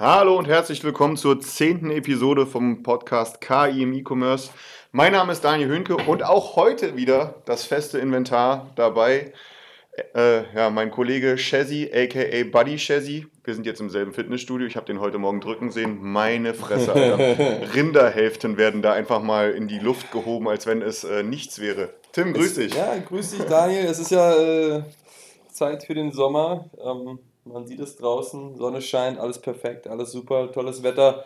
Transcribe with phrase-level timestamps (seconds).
[0.00, 4.50] Hallo und herzlich willkommen zur zehnten Episode vom Podcast KI im E-Commerce.
[4.90, 9.32] Mein Name ist Daniel Hünke und auch heute wieder das feste Inventar dabei.
[10.16, 13.28] Äh, ja, mein Kollege Chazzy, aka Buddy Chazzy.
[13.44, 14.66] Wir sind jetzt im selben Fitnessstudio.
[14.66, 15.98] Ich habe den heute Morgen drücken sehen.
[16.02, 17.72] Meine Fresse, Alter.
[17.74, 21.90] Rinderhälften werden da einfach mal in die Luft gehoben, als wenn es äh, nichts wäre.
[22.10, 22.74] Tim, grüß es, dich.
[22.74, 23.84] Ja, grüß dich, Daniel.
[23.84, 24.82] Es ist ja äh,
[25.52, 26.68] Zeit für den Sommer.
[26.84, 31.24] Ähm, man sieht es draußen, Sonne scheint, alles perfekt, alles super, tolles Wetter.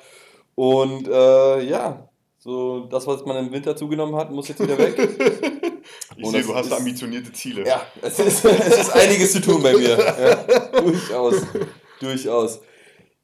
[0.54, 4.96] Und äh, ja, so das, was man im Winter zugenommen hat, muss jetzt wieder weg.
[6.16, 7.66] ich sehe, du hast ist, ambitionierte Ziele.
[7.66, 9.98] Ja, es ist, es ist einiges zu tun bei mir.
[9.98, 11.42] Ja, durchaus.
[12.00, 12.60] Durchaus.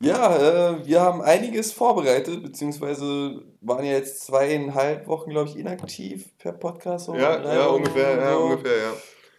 [0.01, 0.37] Ja,
[0.73, 6.53] äh, wir haben einiges vorbereitet, beziehungsweise waren ja jetzt zweieinhalb Wochen, glaube ich, inaktiv per
[6.53, 7.09] Podcast.
[7.09, 8.93] Ja, ja, ungefähr, ja, ungefähr, ja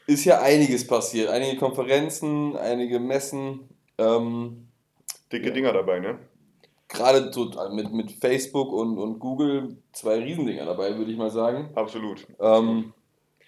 [0.08, 1.30] ist ja einiges passiert.
[1.30, 3.70] Einige Konferenzen, einige Messen.
[3.98, 4.68] Ähm,
[5.32, 5.54] Dicke ja.
[5.54, 6.20] Dinger dabei, ne?
[6.88, 7.32] Gerade
[7.72, 11.70] mit, mit Facebook und, und Google zwei Riesendinger dabei, würde ich mal sagen.
[11.74, 12.28] Absolut.
[12.40, 12.94] Ähm,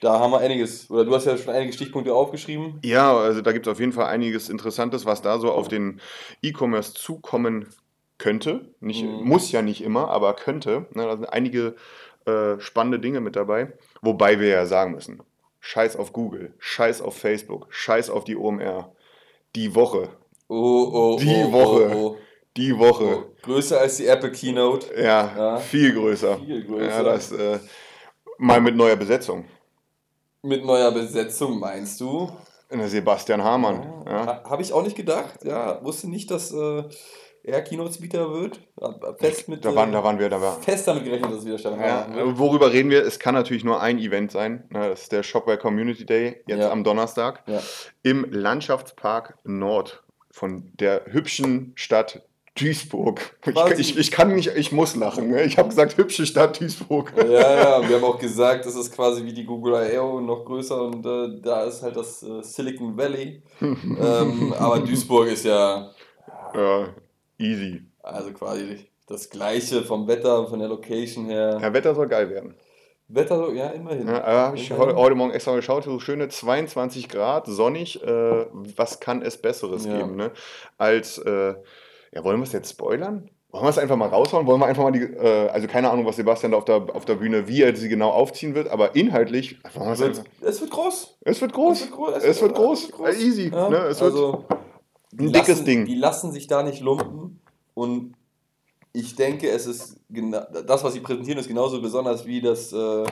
[0.01, 2.79] da haben wir einiges, oder du hast ja schon einige Stichpunkte aufgeschrieben.
[2.83, 6.01] Ja, also da gibt es auf jeden Fall einiges Interessantes, was da so auf den
[6.41, 7.67] E-Commerce zukommen
[8.17, 8.73] könnte.
[8.79, 9.23] Nicht, mhm.
[9.23, 10.87] Muss ja nicht immer, aber könnte.
[10.93, 11.75] Ne, da sind einige
[12.25, 13.73] äh, spannende Dinge mit dabei.
[14.01, 15.21] Wobei wir ja sagen müssen,
[15.59, 18.93] Scheiß auf Google, Scheiß auf Facebook, Scheiß auf die OMR.
[19.55, 20.09] Die Woche.
[20.47, 20.55] Oh,
[21.15, 21.91] oh, die oh, Woche.
[21.93, 22.17] Oh, oh.
[22.55, 23.23] Die Woche.
[23.23, 24.87] Oh, größer als die Apple Keynote.
[24.95, 25.57] Ja, ja.
[25.57, 26.39] viel größer.
[26.39, 26.87] Viel größer.
[26.87, 27.59] Ja, das äh,
[28.37, 29.45] mal mit neuer Besetzung.
[30.41, 32.31] Mit neuer Besetzung meinst du?
[32.69, 34.03] Sebastian Hamann.
[34.05, 34.25] Ja.
[34.25, 34.43] ja.
[34.43, 35.43] Habe ich auch nicht gedacht.
[35.43, 36.83] Ja, wusste nicht, dass äh,
[37.47, 38.59] er Keynote-Speaker wird.
[39.19, 40.61] Fest mit, da, waren, da waren wir, da war.
[40.61, 41.89] Fest damit gerechnet, dass es wieder stattfindet.
[41.89, 43.05] Ja, worüber reden wir?
[43.05, 44.65] Es kann natürlich nur ein Event sein.
[44.69, 46.71] Ne, das ist der Shopware Community Day, jetzt ja.
[46.71, 47.43] am Donnerstag.
[47.47, 47.61] Ja.
[48.03, 52.21] Im Landschaftspark Nord von der hübschen Stadt
[52.59, 53.37] Duisburg.
[53.45, 55.29] Ich, ich, ich, kann nicht, ich muss lachen.
[55.29, 55.43] Ne?
[55.43, 57.13] Ich habe gesagt, hübsche Stadt Duisburg.
[57.15, 60.19] Ja, ja, wir haben auch gesagt, das ist quasi wie die Google I.O.
[60.19, 63.41] noch größer und äh, da ist halt das äh, Silicon Valley.
[63.61, 65.91] ähm, aber Duisburg ist ja.
[66.53, 66.87] Ja,
[67.37, 67.83] Easy.
[68.03, 71.59] Also quasi das gleiche vom Wetter, von der Location her.
[71.61, 72.55] Ja, Wetter soll geil werden.
[73.09, 74.07] Wetter, ja, immerhin.
[74.07, 74.95] Ja, habe ich immerhin.
[74.97, 78.03] heute Morgen extra geschaut, so schöne 22 Grad, sonnig.
[78.03, 79.97] Äh, was kann es Besseres ja.
[79.97, 80.31] geben, ne?
[80.77, 81.55] Als, äh,
[82.11, 83.29] ja, wollen wir es jetzt spoilern?
[83.51, 84.45] Wollen wir es einfach mal raushauen?
[84.45, 87.05] Wollen wir einfach mal die, äh, also keine Ahnung, was Sebastian da auf der, auf
[87.05, 91.17] der Bühne, wie er sie genau aufziehen wird, aber inhaltlich, es wird, es wird groß.
[91.21, 91.79] Es wird groß.
[91.79, 92.09] Es wird groß.
[92.09, 92.87] Es wird, es wird groß.
[92.87, 93.19] Wird groß.
[93.21, 93.49] Easy.
[93.53, 93.77] Ja, ne?
[93.85, 94.43] es also,
[95.13, 95.85] ein dickes lassen, Ding.
[95.85, 97.39] Die lassen sich da nicht lumpen
[97.73, 98.15] und
[98.93, 103.05] ich denke, es ist das, was sie präsentieren, ist genauso besonders wie das äh,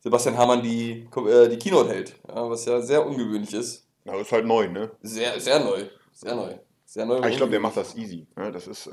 [0.00, 3.86] Sebastian Hamann die, äh, die Keynote hält, ja, was ja sehr ungewöhnlich ist.
[4.04, 4.92] Ja, ist halt neu, ne?
[5.02, 5.84] Sehr, sehr neu.
[6.12, 6.54] Sehr neu.
[6.84, 8.26] Sehr neu ich glaube, der macht das easy.
[8.36, 8.52] Ne?
[8.52, 8.92] Das ist, äh,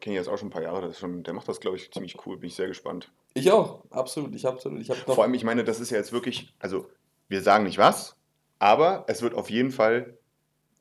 [0.00, 1.78] kenne ich jetzt auch schon ein paar Jahre, das ist schon, der macht das, glaube
[1.78, 2.36] ich, ziemlich cool.
[2.36, 3.10] Bin ich sehr gespannt.
[3.32, 4.34] Ich auch, absolut.
[4.34, 4.82] Ich absolut.
[4.82, 6.90] Ich Vor allem, ich meine, das ist ja jetzt wirklich, also
[7.28, 8.16] wir sagen nicht was,
[8.58, 10.17] aber es wird auf jeden Fall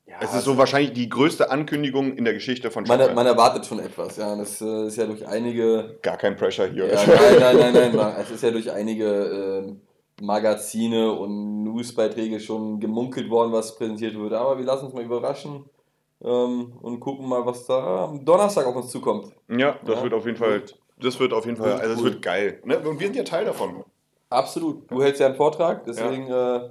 [0.08, 3.08] ja, es ist so wahrscheinlich die größte Ankündigung in der Geschichte von Shopware.
[3.08, 4.38] Man, man erwartet schon etwas, ja.
[4.38, 6.00] Das äh, ist ja durch einige.
[6.02, 6.88] Gar kein Pressure hier.
[6.88, 8.16] Ja, nein, nein, nein, nein.
[8.18, 14.32] Es ist ja durch einige äh, Magazine und Newsbeiträge schon gemunkelt worden, was präsentiert wird.
[14.32, 15.66] Aber wir lassen uns mal überraschen
[16.24, 19.34] ähm, und gucken mal, was da am Donnerstag auf uns zukommt.
[19.50, 20.64] Ja, das ja, wird auf jeden Fall.
[21.02, 21.74] Das wird auf jeden Fall.
[21.74, 22.62] Also, es wird geil.
[22.64, 22.80] Ne?
[22.80, 23.84] Und wir sind ja Teil davon.
[24.30, 24.90] Absolut.
[24.90, 26.32] Du hältst ja einen Vortrag, deswegen.
[26.32, 26.70] Äh,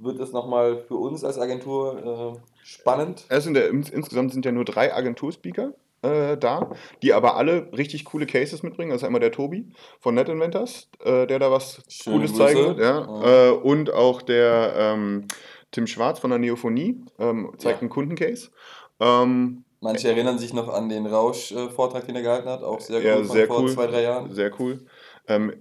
[0.00, 1.98] wird es nochmal für uns als Agentur
[2.36, 3.24] äh, spannend.
[3.28, 5.72] Es sind ja, insgesamt sind ja nur drei Agenturspeaker
[6.02, 6.70] äh, da,
[7.02, 8.90] die aber alle richtig coole Cases mitbringen.
[8.90, 9.66] Das ist einmal der Tobi
[9.98, 12.44] von Net Inventors, äh, der da was Schöne Cooles Grüße.
[12.44, 12.78] zeigen wird.
[12.78, 13.00] Ja.
[13.00, 13.48] ja.
[13.48, 15.26] Äh, und auch der ähm,
[15.70, 17.80] Tim Schwarz von der Neophonie ähm, zeigt ja.
[17.82, 18.50] einen Kundencase.
[18.98, 23.04] Ähm, Manche erinnern sich noch an den Rausch-Vortrag, den er gehalten hat, auch sehr cool
[23.04, 23.70] ja, sehr vor cool.
[23.70, 24.34] zwei, drei Jahren.
[24.34, 24.84] Sehr cool.
[25.26, 25.54] Ähm,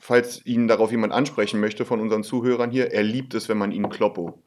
[0.00, 3.70] falls ihn darauf jemand ansprechen möchte von unseren Zuhörern hier, er liebt es, wenn man
[3.70, 4.42] ihn Kloppo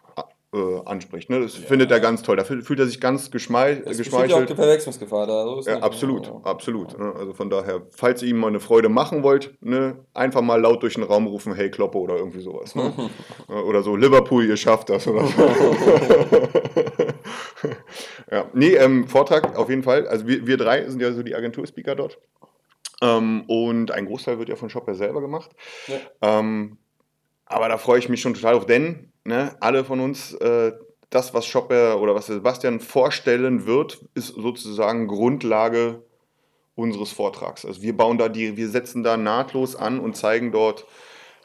[0.55, 1.29] äh, anspricht.
[1.29, 1.41] Ne?
[1.41, 1.65] Das ja.
[1.65, 2.37] findet er ganz toll.
[2.37, 4.31] Da fühlt er sich ganz geschmeich, es geschmeichelt.
[4.31, 5.43] Ja auch die Verwechslungsgefahr da.
[5.43, 6.39] So ja, absolut, ja.
[6.43, 6.97] absolut.
[6.97, 7.13] Ne?
[7.17, 10.05] Also von daher, falls ihr ihm mal eine Freude machen wollt, ne?
[10.13, 12.75] einfach mal laut durch den Raum rufen, hey Kloppo oder irgendwie sowas.
[12.75, 12.93] Ne?
[13.67, 15.07] oder so, Liverpool, ihr schafft das.
[15.07, 15.43] Oder so.
[18.31, 20.07] ja, nee, ähm, Vortrag auf jeden Fall.
[20.07, 22.17] Also wir, wir drei sind ja so die Agenturspeaker dort.
[23.01, 25.51] Ähm, und ein Großteil wird ja von Shopware selber gemacht.
[25.87, 26.39] Ja.
[26.39, 26.77] Ähm,
[27.45, 30.71] aber da freue ich mich schon total auf, denn ne, alle von uns, äh,
[31.09, 36.03] das, was Shopware oder was Sebastian vorstellen wird, ist sozusagen Grundlage
[36.75, 37.65] unseres Vortrags.
[37.65, 40.85] Also wir bauen da die, wir setzen da nahtlos an und zeigen dort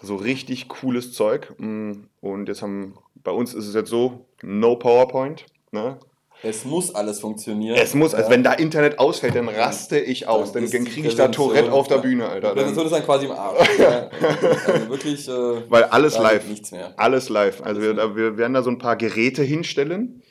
[0.00, 1.54] so richtig cooles Zeug.
[1.58, 5.46] Mm, und jetzt haben, bei uns ist es jetzt so, no PowerPoint.
[5.72, 5.98] Ne?
[6.42, 7.76] Es muss alles funktionieren.
[7.76, 10.52] Es muss, also wenn da Internet ausfällt, dann raste ich aus.
[10.52, 12.54] Dann, dann kriege ich da Tourette auf der Bühne, Alter.
[12.54, 13.68] Die Präsentation ist dann quasi im Arsch.
[14.66, 15.28] also wirklich.
[15.28, 16.48] Äh, Weil alles live.
[16.48, 16.94] Nichts mehr.
[16.96, 17.60] Alles live.
[17.62, 20.22] Also wir, wir werden da so ein paar Geräte hinstellen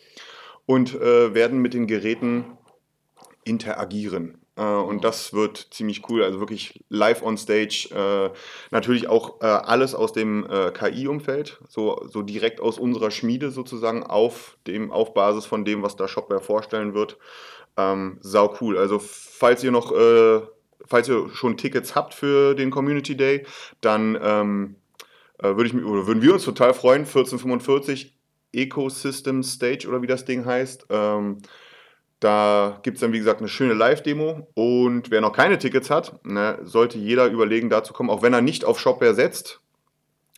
[0.66, 2.46] und äh, werden mit den Geräten
[3.44, 4.39] interagieren.
[4.60, 6.24] Äh, und das wird ziemlich cool.
[6.24, 7.90] Also wirklich live on stage.
[7.96, 8.38] Äh,
[8.72, 14.58] natürlich auch äh, alles aus dem KI-Umfeld, so, so direkt aus unserer Schmiede sozusagen auf,
[14.68, 17.18] dem, auf Basis von dem, was da Shopware vorstellen wird.
[17.78, 18.78] Ähm, sau cool.
[18.78, 20.42] Also falls ihr noch, äh,
[20.86, 23.46] falls ihr schon Tickets habt für den Community Day,
[23.82, 24.76] dann ähm,
[25.38, 27.02] äh, würde ich, oder würden wir uns total freuen.
[27.02, 28.14] 1445
[28.52, 30.88] Ecosystem Stage oder wie das Ding heißt.
[30.90, 31.38] Ähm,
[32.20, 34.48] da gibt es dann, wie gesagt, eine schöne Live-Demo.
[34.54, 38.34] Und wer noch keine Tickets hat, ne, sollte jeder überlegen, da zu kommen, auch wenn
[38.34, 39.62] er nicht auf Shopware setzt.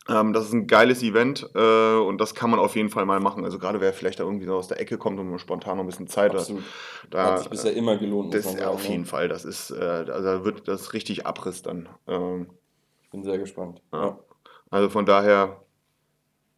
[0.08, 3.20] Ähm, das ist ein geiles Event äh, und das kann man auf jeden Fall mal
[3.20, 3.44] machen.
[3.44, 5.86] Also gerade wer vielleicht da irgendwie so aus der Ecke kommt und spontan noch ein
[5.86, 6.62] bisschen Zeit Absolut.
[6.62, 6.70] hat.
[7.10, 8.34] Da, hat sich bisher immer gelohnt.
[8.34, 8.90] Das, ja, auf ne?
[8.90, 9.28] jeden Fall.
[9.28, 11.88] Das ist, äh, also wird das richtig Abriss dann.
[12.08, 12.48] Ähm,
[13.02, 13.80] ich bin sehr gespannt.
[13.92, 14.18] Ja.
[14.70, 15.62] Also von daher,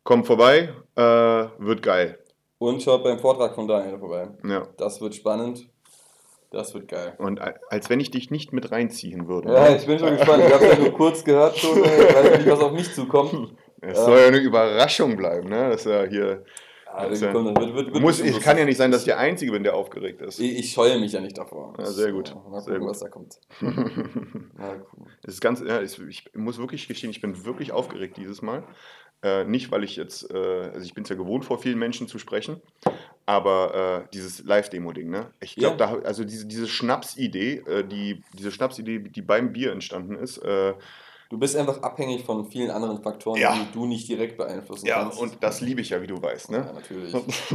[0.05, 2.19] kommt vorbei, äh, wird geil.
[2.65, 4.29] Und schaut beim Vortrag von Daniel vorbei.
[4.43, 4.67] Ja.
[4.79, 5.69] Das wird spannend.
[6.51, 7.15] Das wird geil.
[7.19, 9.53] Und als wenn ich dich nicht mit reinziehen würde.
[9.53, 9.77] Ja, ne?
[9.77, 10.45] ich bin schon gespannt.
[10.47, 11.77] Ich habe ja nur kurz gehört schon.
[11.77, 13.55] Ich weiß nicht, was auf mich zukommt.
[13.83, 15.71] Es soll ja eine Überraschung bleiben, ne?
[15.71, 16.45] Das ist ja hier.
[16.87, 19.51] Ja, ja, wird, wird, wird muss, ich kann ja nicht sein, dass ich der Einzige
[19.51, 20.39] bin, der aufgeregt ist.
[20.39, 21.75] Ich, ich scheue mich ja nicht davor.
[21.77, 22.35] Ja, sehr gut.
[22.49, 22.89] Mal gucken, gut.
[22.89, 23.41] was da kommt.
[23.61, 25.07] ja, cool.
[25.25, 26.01] Es ist ganz, ja, ich
[26.35, 28.63] muss wirklich gestehen, ich bin wirklich aufgeregt dieses Mal.
[29.25, 32.09] Äh, nicht, weil ich jetzt, äh, also ich bin es ja gewohnt, vor vielen Menschen
[32.09, 32.61] zu sprechen,
[33.25, 35.31] aber äh, dieses Live-Demo-Ding, ne?
[35.41, 35.97] Ich glaube, ja.
[35.97, 40.75] da, also diese, diese Schnapsidee, äh, die, diese Schnapsidee, die beim Bier entstanden ist, äh,
[41.31, 43.55] Du bist einfach abhängig von vielen anderen Faktoren, ja.
[43.55, 45.17] die du nicht direkt beeinflussen ja, kannst.
[45.17, 46.59] Ja, und das liebe ich ja, wie du weißt, ne?
[46.59, 47.13] Ja, natürlich.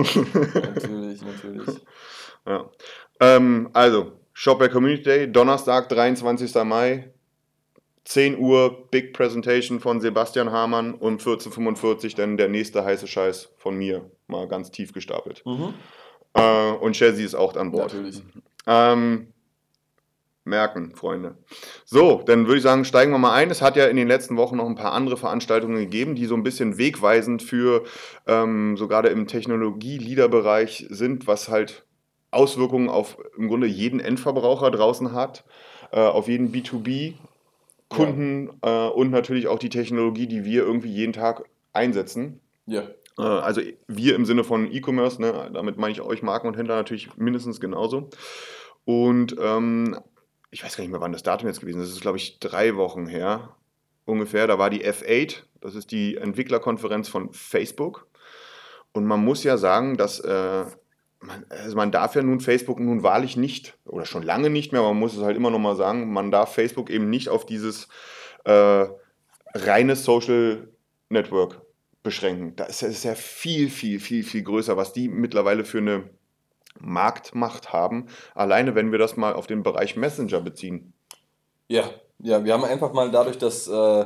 [0.55, 1.79] natürlich, natürlich.
[2.47, 2.69] Ja.
[3.21, 6.55] Ähm, also, Shopware Community Day, Donnerstag, 23.
[6.65, 7.13] Mai,
[8.05, 13.49] 10 Uhr Big Presentation von Sebastian Hamann und 14.45 Uhr dann der nächste heiße Scheiß
[13.57, 15.43] von mir, mal ganz tief gestapelt.
[15.45, 15.73] Mhm.
[16.33, 17.93] Äh, und Chelsea ist auch an Bord.
[17.93, 18.21] Natürlich.
[18.67, 19.33] Ähm,
[20.43, 21.37] merken, Freunde.
[21.85, 23.49] So, dann würde ich sagen, steigen wir mal ein.
[23.49, 26.35] Es hat ja in den letzten Wochen noch ein paar andere Veranstaltungen gegeben, die so
[26.35, 27.83] ein bisschen wegweisend für
[28.27, 31.85] ähm, so gerade im Technologie-Leader-Bereich sind, was halt
[32.31, 35.45] Auswirkungen auf im Grunde jeden Endverbraucher draußen hat,
[35.91, 37.13] äh, auf jeden B2B
[37.89, 38.87] Kunden ja.
[38.87, 41.43] äh, und natürlich auch die Technologie, die wir irgendwie jeden Tag
[41.73, 42.39] einsetzen.
[42.65, 42.83] Ja.
[43.17, 46.75] Äh, also wir im Sinne von E-Commerce, ne, damit meine ich euch Marken und Händler
[46.75, 48.09] natürlich mindestens genauso.
[48.85, 49.99] Und ähm,
[50.51, 51.89] ich weiß gar nicht mehr, wann das Datum jetzt gewesen ist.
[51.89, 53.55] Das ist, glaube ich, drei Wochen her
[54.05, 54.47] ungefähr.
[54.47, 58.07] Da war die F8, das ist die Entwicklerkonferenz von Facebook.
[58.91, 60.65] Und man muss ja sagen, dass äh,
[61.19, 64.81] man, also man darf ja nun Facebook nun wahrlich nicht, oder schon lange nicht mehr,
[64.81, 67.87] man muss es halt immer noch mal sagen, man darf Facebook eben nicht auf dieses
[68.45, 68.85] äh,
[69.53, 70.69] reine Social
[71.09, 71.61] Network
[72.03, 72.55] beschränken.
[72.55, 76.09] Da ist es ja viel, viel, viel, viel größer, was die mittlerweile für eine
[76.79, 78.07] Marktmacht haben.
[78.35, 80.93] Alleine, wenn wir das mal auf den Bereich Messenger beziehen.
[81.67, 84.05] Ja, ja, wir haben einfach mal dadurch, dass äh,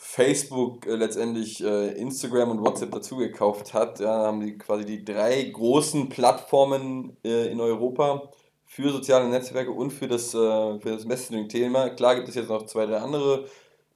[0.00, 5.42] Facebook äh, letztendlich äh, Instagram und WhatsApp dazugekauft hat, ja, haben die quasi die drei
[5.42, 8.30] großen Plattformen äh, in Europa
[8.64, 11.90] für soziale Netzwerke und für das, äh, für das Messaging-Thema.
[11.90, 13.46] Klar gibt es jetzt noch zwei, drei andere,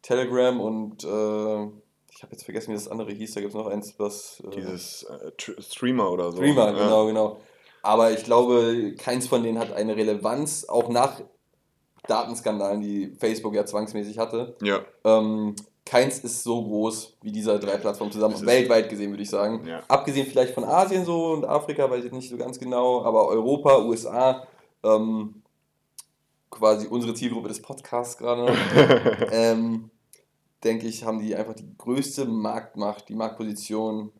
[0.02, 1.66] Telegram und äh,
[2.10, 4.42] ich habe jetzt vergessen, wie das andere hieß, da gibt es noch eins, was...
[4.44, 5.06] Äh, Dieses
[5.60, 6.38] Streamer oder so.
[6.38, 6.72] Streamer, ja.
[6.72, 7.40] genau, genau.
[7.82, 11.20] Aber ich glaube, keins von denen hat eine Relevanz, auch nach
[12.08, 14.56] Datenskandalen, die Facebook ja zwangsmäßig hatte.
[14.62, 14.84] Ja.
[15.04, 19.66] Ähm, keins ist so groß wie diese drei Plattformen zusammen, weltweit gesehen, würde ich sagen.
[19.66, 19.82] Ja.
[19.88, 23.82] Abgesehen vielleicht von Asien so und Afrika, weiß ich nicht so ganz genau, aber Europa,
[23.82, 24.46] USA,
[24.84, 25.42] ähm,
[26.50, 28.54] quasi unsere Zielgruppe des Podcasts gerade,
[29.32, 29.90] ähm,
[30.62, 34.12] denke ich, haben die einfach die größte Marktmacht, die Marktposition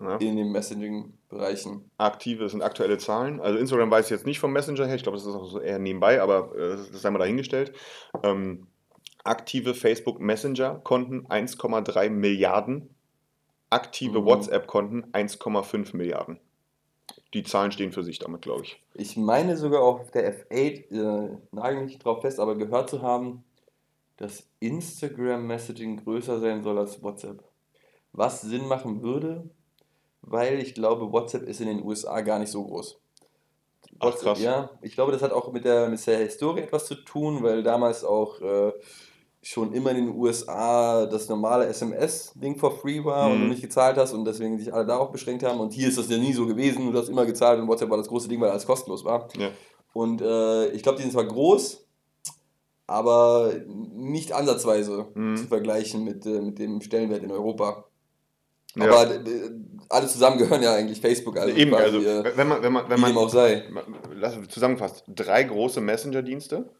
[0.00, 0.16] ja.
[0.16, 1.90] in den Messaging-Bereichen.
[1.98, 3.40] Aktive sind aktuelle Zahlen.
[3.40, 5.60] Also Instagram weiß ich jetzt nicht vom Messenger her, ich glaube, das ist auch so
[5.60, 7.72] eher nebenbei, aber äh, das sei mal dahingestellt.
[8.24, 8.66] Ähm,
[9.24, 12.94] aktive Facebook Messenger-Konten 1,3 Milliarden,
[13.70, 14.26] aktive mhm.
[14.26, 16.38] WhatsApp-Konten 1,5 Milliarden.
[17.32, 18.80] die Zahlen stehen für sich damit, glaube ich.
[18.94, 23.02] Ich meine sogar auch auf der F8, äh, nagel nicht drauf fest, aber gehört zu
[23.02, 23.44] haben,
[24.16, 27.42] dass Instagram-Messaging größer sein soll als WhatsApp.
[28.12, 29.50] Was Sinn machen würde,
[30.22, 33.00] weil ich glaube, WhatsApp ist in den USA gar nicht so groß.
[33.98, 34.40] Ach, krass.
[34.40, 37.62] Ja, ich glaube, das hat auch mit der, mit der Historie etwas zu tun, weil
[37.62, 38.72] damals auch äh,
[39.44, 43.34] schon immer in den USA das normale SMS-Ding for free war mhm.
[43.34, 43.50] und du mhm.
[43.50, 45.60] nicht gezahlt hast und deswegen sich alle darauf beschränkt haben.
[45.60, 47.98] Und hier ist das ja nie so gewesen, du hast immer gezahlt und WhatsApp war
[47.98, 49.28] das große Ding, weil alles kostenlos war.
[49.36, 49.50] Ja.
[49.92, 51.86] Und äh, ich glaube, die sind zwar groß,
[52.86, 55.36] aber nicht ansatzweise mhm.
[55.36, 57.84] zu vergleichen mit, äh, mit dem Stellenwert in Europa.
[58.76, 58.84] Ja.
[58.86, 59.20] Aber äh,
[59.90, 61.36] alle zusammen gehören ja eigentlich Facebook.
[61.36, 63.62] Also Eben, also wenn man, wenn man, wenn man auch sei.
[64.48, 66.70] Zusammengefasst, drei große Messenger-Dienste,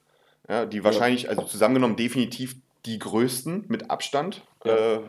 [0.48, 1.30] ja, die wahrscheinlich, ja.
[1.30, 4.74] also zusammengenommen definitiv die größten mit Abstand ja.
[4.74, 5.00] äh,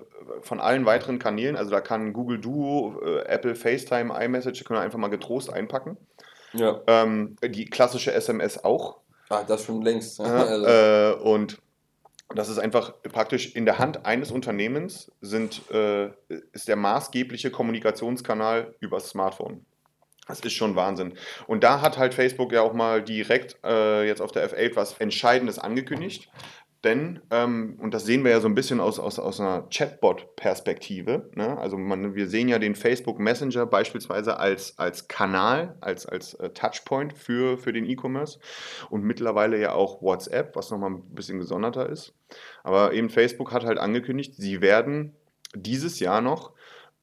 [0.41, 1.57] von allen weiteren Kanälen.
[1.57, 5.97] Also da kann Google Duo, äh, Apple FaceTime, iMessage, können wir einfach mal getrost einpacken.
[6.53, 6.81] Ja.
[6.87, 8.97] Ähm, die klassische SMS auch.
[9.29, 10.21] Ah, das schon längst.
[10.21, 10.65] also.
[10.65, 11.59] äh, und
[12.33, 16.11] das ist einfach praktisch in der Hand eines Unternehmens sind, äh,
[16.53, 19.65] ist der maßgebliche Kommunikationskanal übers Smartphone.
[20.27, 21.13] Das ist schon Wahnsinn.
[21.47, 24.93] Und da hat halt Facebook ja auch mal direkt äh, jetzt auf der F8 was
[24.99, 26.29] Entscheidendes angekündigt.
[26.85, 31.31] Denn, ähm, und das sehen wir ja so ein bisschen aus, aus, aus einer Chatbot-Perspektive,
[31.33, 31.57] ne?
[31.57, 36.51] also man, wir sehen ja den Facebook Messenger beispielsweise als, als Kanal, als, als äh,
[36.51, 38.39] Touchpoint für, für den E-Commerce
[38.91, 42.13] und mittlerweile ja auch WhatsApp, was nochmal ein bisschen gesonderter ist.
[42.63, 45.15] Aber eben Facebook hat halt angekündigt, sie werden
[45.55, 46.53] dieses Jahr noch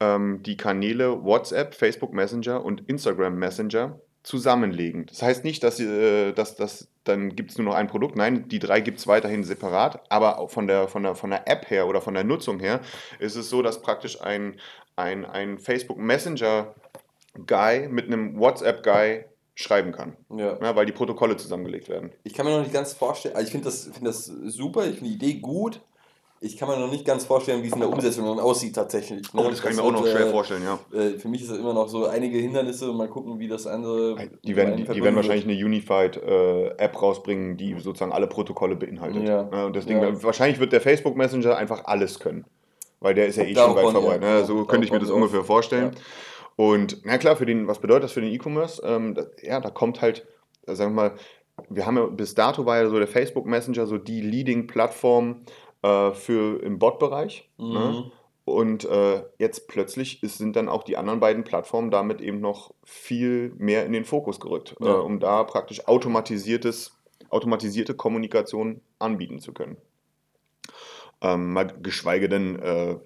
[0.03, 5.07] ähm, die Kanäle WhatsApp, Facebook Messenger und Instagram Messenger zusammenlegen.
[5.07, 8.17] Das heißt nicht, dass, äh, dass, dass dann gibt es nur noch ein Produkt.
[8.17, 11.71] Nein, die drei gibt es weiterhin separat, aber von der, von, der, von der App
[11.71, 12.81] her oder von der Nutzung her
[13.19, 14.61] ist es so, dass praktisch ein,
[14.95, 16.75] ein, ein Facebook Messenger
[17.47, 20.17] Guy mit einem WhatsApp Guy schreiben kann.
[20.31, 20.59] Ja.
[20.61, 20.77] ja.
[20.77, 22.13] Weil die Protokolle zusammengelegt werden.
[22.25, 24.99] Ich kann mir noch nicht ganz vorstellen, also ich finde das, find das super, ich
[24.99, 25.81] finde die Idee gut,
[26.43, 29.33] ich kann mir noch nicht ganz vorstellen, wie es in der Umsetzung dann aussieht tatsächlich.
[29.33, 29.43] Ne?
[29.43, 30.79] Oh, das kann ich mir auch noch schwer äh, vorstellen, ja.
[30.99, 33.67] Äh, für mich ist das immer noch so einige Hindernisse und mal gucken, wie das
[33.67, 34.17] andere.
[34.43, 38.75] Die werden, die, die werden wahrscheinlich eine Unified äh, App rausbringen, die sozusagen alle Protokolle
[38.75, 39.23] beinhaltet.
[39.23, 39.49] Ja.
[39.51, 40.23] ja und deswegen, ja.
[40.23, 42.45] wahrscheinlich wird der Facebook Messenger einfach alles können.
[42.99, 44.23] Weil der ist ja eh schon weit verbreitet.
[44.23, 44.39] Ja.
[44.41, 44.45] Ne?
[44.45, 45.93] So könnte ich mir das ungefähr vorstellen.
[46.57, 48.83] Und na klar, für den, was bedeutet das für den E-Commerce?
[48.85, 50.27] Ähm, ja, da kommt halt,
[50.67, 51.15] sagen wir mal,
[51.69, 55.43] wir haben ja bis dato war ja so der Facebook Messenger so die Leading-Plattform
[55.83, 57.51] äh, für im Bot-Bereich.
[57.59, 57.65] Ne?
[57.67, 57.73] Mhm.
[57.73, 58.13] Ne?
[58.45, 62.75] Und äh, jetzt plötzlich ist, sind dann auch die anderen beiden Plattformen damit eben noch
[62.83, 64.95] viel mehr in den Fokus gerückt, ja.
[64.95, 66.99] äh, um da praktisch automatisiertes,
[67.31, 69.77] automatisierte Kommunikation anbieten zu können.
[71.21, 72.97] Ähm, mal geschweige denn, äh,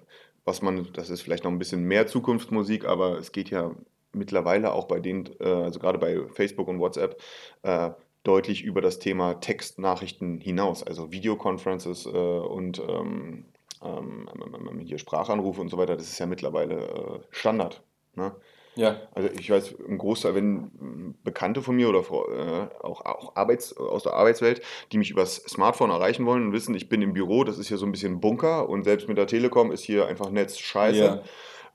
[0.43, 3.75] was man, das ist vielleicht noch ein bisschen mehr Zukunftsmusik, aber es geht ja
[4.13, 7.21] mittlerweile auch bei denen, äh, also gerade bei Facebook und WhatsApp,
[7.61, 7.91] äh,
[8.27, 13.45] deutlich über das Thema Textnachrichten hinaus, also Videoconferences äh, und ähm,
[13.83, 17.83] ähm, hier Sprachanrufe und so weiter, das ist ja mittlerweile äh, Standard.
[18.15, 18.35] Ne?
[18.75, 19.01] Ja.
[19.13, 24.03] Also ich weiß, im Großteil, wenn Bekannte von mir oder äh, auch, auch Arbeits, aus
[24.03, 27.57] der Arbeitswelt, die mich übers Smartphone erreichen wollen und wissen, ich bin im Büro, das
[27.57, 30.59] ist hier so ein bisschen Bunker und selbst mit der Telekom ist hier einfach Netz
[30.59, 30.99] scheiße.
[30.99, 31.23] Ja.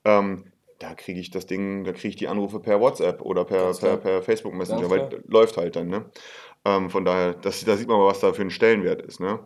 [0.04, 0.51] Ähm,
[0.82, 3.96] da kriege ich das Ding, da kriege ich die Anrufe per WhatsApp oder per, per,
[3.98, 6.04] per, Facebook Messenger, weil läuft halt dann, ne?
[6.64, 9.18] Ähm, von daher, das, da sieht man mal, was da für ein Stellenwert ist.
[9.18, 9.40] Ne?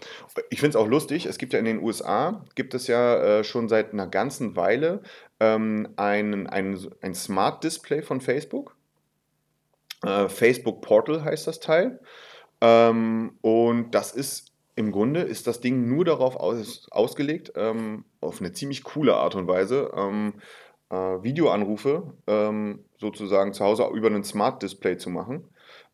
[0.50, 3.44] Ich finde es auch lustig, es gibt ja in den USA, gibt es ja äh,
[3.44, 5.02] schon seit einer ganzen Weile
[5.40, 8.76] ähm, ein, ein, ein Smart Display von Facebook.
[10.04, 12.00] Äh, Facebook Portal heißt das Teil.
[12.60, 18.40] Ähm, und das ist im Grunde ist das Ding nur darauf aus, ausgelegt, ähm, auf
[18.40, 20.34] eine ziemlich coole Art und Weise, ähm,
[20.90, 25.48] äh, Videoanrufe ähm, sozusagen zu Hause über einen Smart Display zu machen.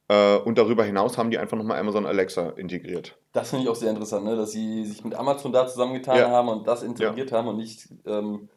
[0.08, 3.16] Äh, und darüber hinaus haben die einfach nochmal Amazon Alexa integriert.
[3.32, 4.37] Das finde ich auch sehr interessant, ne?
[4.37, 6.28] dass sie sich mit Amazon da zusammengetan ja.
[6.30, 7.38] haben und das integriert ja.
[7.38, 8.49] haben und nicht ähm,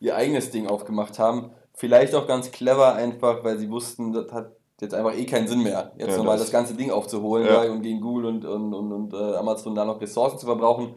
[0.00, 1.50] ihr eigenes Ding aufgemacht haben.
[1.74, 5.62] Vielleicht auch ganz clever einfach, weil sie wussten, das hat jetzt einfach eh keinen Sinn
[5.62, 7.62] mehr, jetzt ja, nochmal das, das ganze Ding aufzuholen ja.
[7.70, 10.94] und gegen Google und, und, und, und äh, Amazon da noch Ressourcen zu verbrauchen.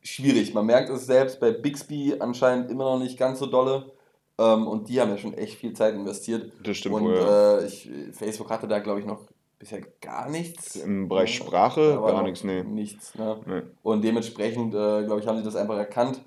[0.00, 0.54] Schwierig.
[0.54, 3.92] Man merkt es selbst bei Bixby anscheinend immer noch nicht ganz so dolle.
[4.38, 6.52] Ähm, und die haben ja schon echt viel Zeit investiert.
[6.62, 6.96] Das stimmt.
[6.96, 7.58] Und wohl, ja.
[7.58, 9.20] äh, ich, Facebook hatte da, glaube ich, noch
[9.58, 10.76] bisher gar nichts.
[10.76, 12.64] Im Bereich Sprache gar nichts, nee.
[12.64, 13.14] Nichts.
[13.14, 13.40] Ne?
[13.46, 13.62] Nee.
[13.82, 16.22] Und dementsprechend, äh, glaube ich, haben sie das einfach erkannt.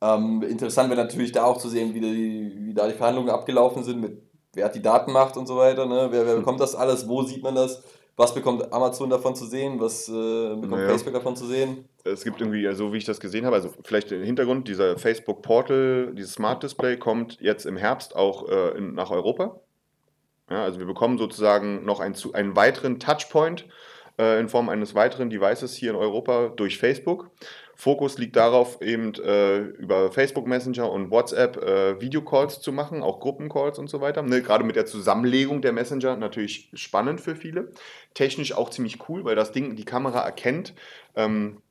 [0.00, 3.84] Ähm, interessant wäre natürlich da auch zu sehen, wie, die, wie da die Verhandlungen abgelaufen
[3.84, 4.22] sind, mit
[4.54, 6.08] wer hat die Datenmacht und so weiter, ne?
[6.10, 7.82] wer, wer bekommt das alles, wo sieht man das,
[8.20, 10.88] was bekommt Amazon davon zu sehen, was äh, bekommt naja.
[10.90, 11.88] Facebook davon zu sehen.
[12.04, 15.40] Es gibt irgendwie, also wie ich das gesehen habe, also vielleicht der Hintergrund, dieser Facebook
[15.40, 19.58] Portal, dieses Smart Display kommt jetzt im Herbst auch äh, in, nach Europa.
[20.50, 23.64] Ja, also wir bekommen sozusagen noch einen, einen weiteren Touchpoint
[24.18, 27.30] äh, in Form eines weiteren Devices hier in Europa durch Facebook.
[27.80, 33.20] Fokus liegt darauf, eben äh, über Facebook Messenger und WhatsApp äh, Videocalls zu machen, auch
[33.20, 34.20] Gruppencalls und so weiter.
[34.20, 37.70] Ne, gerade mit der Zusammenlegung der Messenger natürlich spannend für viele.
[38.12, 40.74] Technisch auch ziemlich cool, weil das Ding, die Kamera erkennt,
[41.16, 41.62] ähm,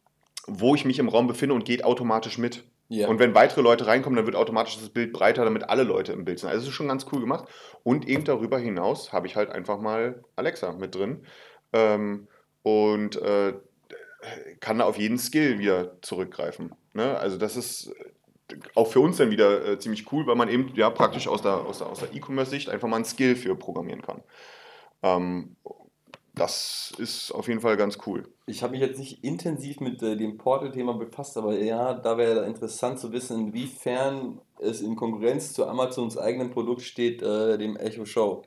[0.47, 2.63] wo ich mich im Raum befinde und geht automatisch mit.
[2.89, 3.07] Yeah.
[3.07, 6.25] Und wenn weitere Leute reinkommen, dann wird automatisch das Bild breiter, damit alle Leute im
[6.25, 6.49] Bild sind.
[6.49, 7.47] Also das ist schon ganz cool gemacht.
[7.83, 11.23] Und eben darüber hinaus habe ich halt einfach mal Alexa mit drin.
[11.71, 12.27] Ähm,
[12.63, 13.53] und äh,
[14.59, 16.73] kann da auf jeden Skill wieder zurückgreifen.
[16.93, 17.17] Ne?
[17.17, 17.93] Also das ist
[18.75, 21.53] auch für uns dann wieder äh, ziemlich cool, weil man eben ja praktisch aus der,
[21.53, 24.21] aus der, aus der E-Commerce-Sicht einfach mal ein Skill für programmieren kann.
[25.03, 25.55] Ähm,
[26.33, 28.27] das ist auf jeden Fall ganz cool.
[28.45, 32.45] Ich habe mich jetzt nicht intensiv mit äh, dem Portal-Thema befasst, aber ja, da wäre
[32.45, 38.05] interessant zu wissen, inwiefern es in Konkurrenz zu Amazons eigenem Produkt steht, äh, dem Echo
[38.05, 38.43] Show.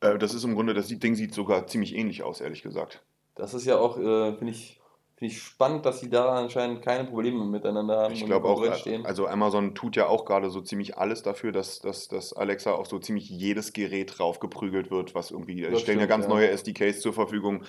[0.00, 3.02] Äh, das ist im Grunde, das Ding sieht sogar ziemlich ähnlich aus, ehrlich gesagt.
[3.34, 4.79] Das ist ja auch, äh, finde ich,
[5.20, 8.14] Finde ich spannend, dass sie da anscheinend keine Probleme miteinander haben.
[8.14, 9.04] Ich glaube auch, stehen.
[9.04, 12.86] also Amazon tut ja auch gerade so ziemlich alles dafür, dass, dass, dass Alexa auf
[12.86, 16.30] so ziemlich jedes Gerät draufgeprügelt wird, was irgendwie, das stellen stimmt, ja ganz ja.
[16.30, 17.64] neue SDKs zur Verfügung,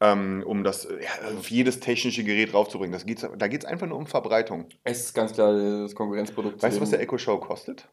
[0.00, 2.92] ähm, um das ja, auf jedes technische Gerät draufzubringen.
[2.92, 4.68] Das geht's, da geht es einfach nur um Verbreitung.
[4.84, 6.62] Es ist ganz klar das Konkurrenzprodukt.
[6.62, 7.88] Weißt du, was der Echo Show kostet?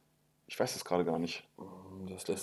[0.45, 1.47] Ich weiß es gerade gar nicht.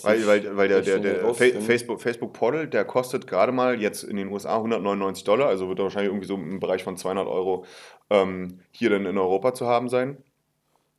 [0.03, 4.15] Weil, weil, weil der, der, der Facebook, Facebook Portal, der kostet gerade mal jetzt in
[4.15, 7.65] den USA 199 Dollar, also wird er wahrscheinlich irgendwie so im Bereich von 200 Euro
[8.09, 10.17] ähm, hier dann in Europa zu haben sein.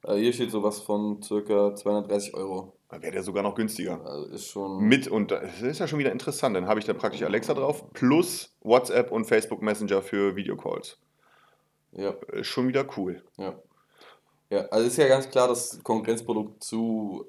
[0.02, 2.74] Also hier steht sowas von circa 230 Euro.
[2.90, 4.00] Wäre der sogar noch günstiger.
[4.04, 4.80] Also ist schon.
[4.80, 6.56] Mit und das ist ja schon wieder interessant.
[6.56, 10.98] Dann habe ich da praktisch Alexa drauf, plus WhatsApp und Facebook Messenger für Videocalls.
[11.92, 12.14] Ja.
[12.32, 13.22] Ist schon wieder cool.
[13.36, 13.60] Ja.
[14.50, 17.26] Ja, also ist ja ganz klar das Konkurrenzprodukt zu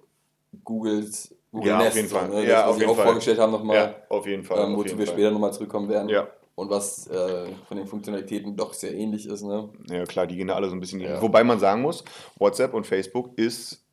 [0.64, 2.30] Googles Google ja, Nest, auf jeden Fall.
[2.30, 2.36] Ne?
[2.36, 3.06] Das, ja, was sie auch Fall.
[3.06, 3.76] vorgestellt haben nochmal.
[3.76, 4.66] Ja, auf jeden Fall.
[4.66, 5.16] Ähm, wozu wir Fall.
[5.16, 6.10] später nochmal zurückkommen werden.
[6.10, 6.28] Ja.
[6.56, 9.44] Und was äh, von den Funktionalitäten doch sehr ähnlich ist.
[9.44, 9.70] Ne?
[9.90, 11.00] Ja, klar, die gehen da alle so ein bisschen.
[11.00, 11.22] Ja.
[11.22, 12.04] Wobei man sagen muss,
[12.38, 13.84] WhatsApp und Facebook ist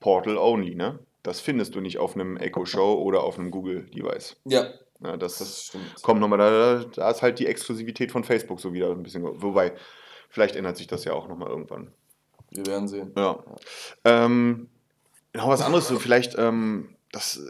[0.00, 1.00] Portal only, ne?
[1.22, 4.36] Das findest du nicht auf einem Echo Show oder auf einem Google-Device.
[4.44, 4.68] Ja.
[5.02, 5.16] ja.
[5.16, 6.02] das, das stimmt.
[6.02, 9.24] Kommt nochmal, da, da ist halt die Exklusivität von Facebook so wieder ein bisschen.
[9.42, 9.72] Wobei,
[10.28, 11.92] vielleicht ändert sich das ja auch nochmal irgendwann.
[12.50, 13.12] Wir werden sehen.
[13.16, 13.42] Ja.
[14.04, 14.68] Ähm,
[15.36, 17.40] noch was anderes, so vielleicht, ähm, das,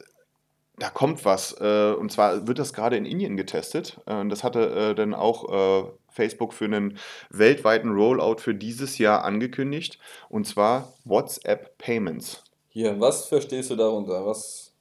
[0.79, 1.53] da kommt was.
[1.61, 4.01] Äh, und zwar wird das gerade in Indien getestet.
[4.07, 6.99] Äh, das hatte äh, dann auch äh, Facebook für einen
[7.31, 9.99] weltweiten Rollout für dieses Jahr angekündigt.
[10.29, 12.45] Und zwar WhatsApp Payments.
[12.69, 14.27] Hier, was verstehst du darunter?
[14.27, 14.73] Was?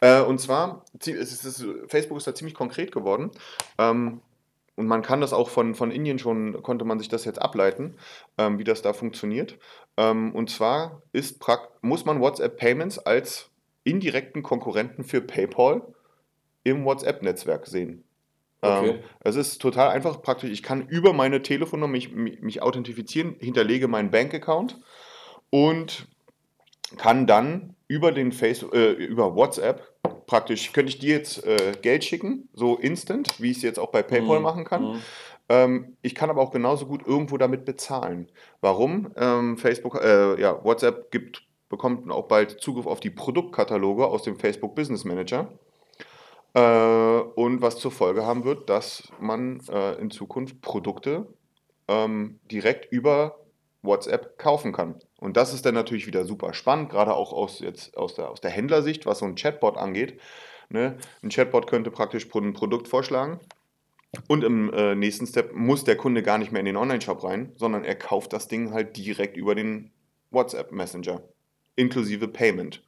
[0.00, 3.30] Äh, und zwar, ist, ist, Facebook ist da ziemlich konkret geworden.
[3.78, 4.20] Ähm,
[4.80, 7.96] und man kann das auch von, von Indien schon, konnte man sich das jetzt ableiten,
[8.38, 9.58] ähm, wie das da funktioniert.
[9.98, 11.44] Ähm, und zwar ist
[11.82, 13.50] muss man WhatsApp Payments als
[13.84, 15.82] indirekten Konkurrenten für PayPal
[16.64, 18.04] im WhatsApp-Netzwerk sehen.
[18.62, 18.88] Okay.
[18.88, 20.48] Ähm, es ist total einfach praktisch.
[20.48, 24.80] Ich kann über meine Telefonnummer mich, mich, mich authentifizieren, hinterlege meinen Bankaccount
[25.50, 26.08] und
[26.96, 29.89] kann dann über den Facebook, äh, über WhatsApp
[30.26, 33.90] praktisch, könnte ich dir jetzt äh, Geld schicken, so instant, wie ich es jetzt auch
[33.90, 34.44] bei PayPal mhm.
[34.44, 34.82] machen kann.
[34.82, 35.02] Mhm.
[35.48, 38.28] Ähm, ich kann aber auch genauso gut irgendwo damit bezahlen.
[38.60, 39.10] Warum?
[39.16, 44.38] Ähm, Facebook, äh, ja, WhatsApp gibt, bekommt auch bald Zugriff auf die Produktkataloge aus dem
[44.38, 45.48] Facebook Business Manager.
[46.54, 51.26] Äh, und was zur Folge haben wird, dass man äh, in Zukunft Produkte
[51.88, 53.40] ähm, direkt über
[53.82, 54.96] WhatsApp kaufen kann.
[55.18, 58.40] Und das ist dann natürlich wieder super spannend, gerade auch aus, jetzt aus, der, aus
[58.40, 60.20] der Händlersicht, was so ein Chatbot angeht.
[60.68, 60.96] Ne?
[61.22, 63.40] Ein Chatbot könnte praktisch ein Produkt vorschlagen
[64.28, 67.52] und im äh, nächsten Step muss der Kunde gar nicht mehr in den Online-Shop rein,
[67.56, 69.92] sondern er kauft das Ding halt direkt über den
[70.30, 71.22] WhatsApp Messenger,
[71.76, 72.82] inklusive Payment.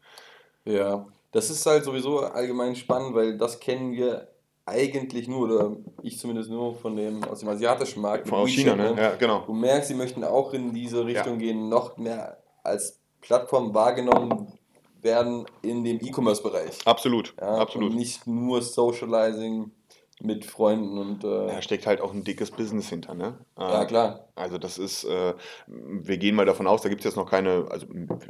[0.65, 4.32] Ja, das ist halt sowieso allgemein spannend, weil das kennen wir
[4.65, 8.29] eigentlich nur, oder ich zumindest nur von dem, aus dem asiatischen Markt.
[8.29, 8.95] Von aus China, ne?
[8.97, 9.41] Ja, genau.
[9.47, 11.47] Du merkst, sie möchten auch in diese Richtung ja.
[11.47, 14.53] gehen, noch mehr als Plattform wahrgenommen
[15.01, 16.87] werden in dem E-Commerce-Bereich.
[16.87, 17.91] Absolut, ja, absolut.
[17.91, 19.73] Und nicht nur Socializing
[20.23, 21.25] mit Freunden und.
[21.25, 23.39] Äh da steckt halt auch ein dickes Business hinter, ne?
[23.59, 24.29] Ja, klar.
[24.35, 25.35] Also, das ist, äh,
[25.67, 27.87] wir gehen mal davon aus, da gibt es jetzt noch keine, also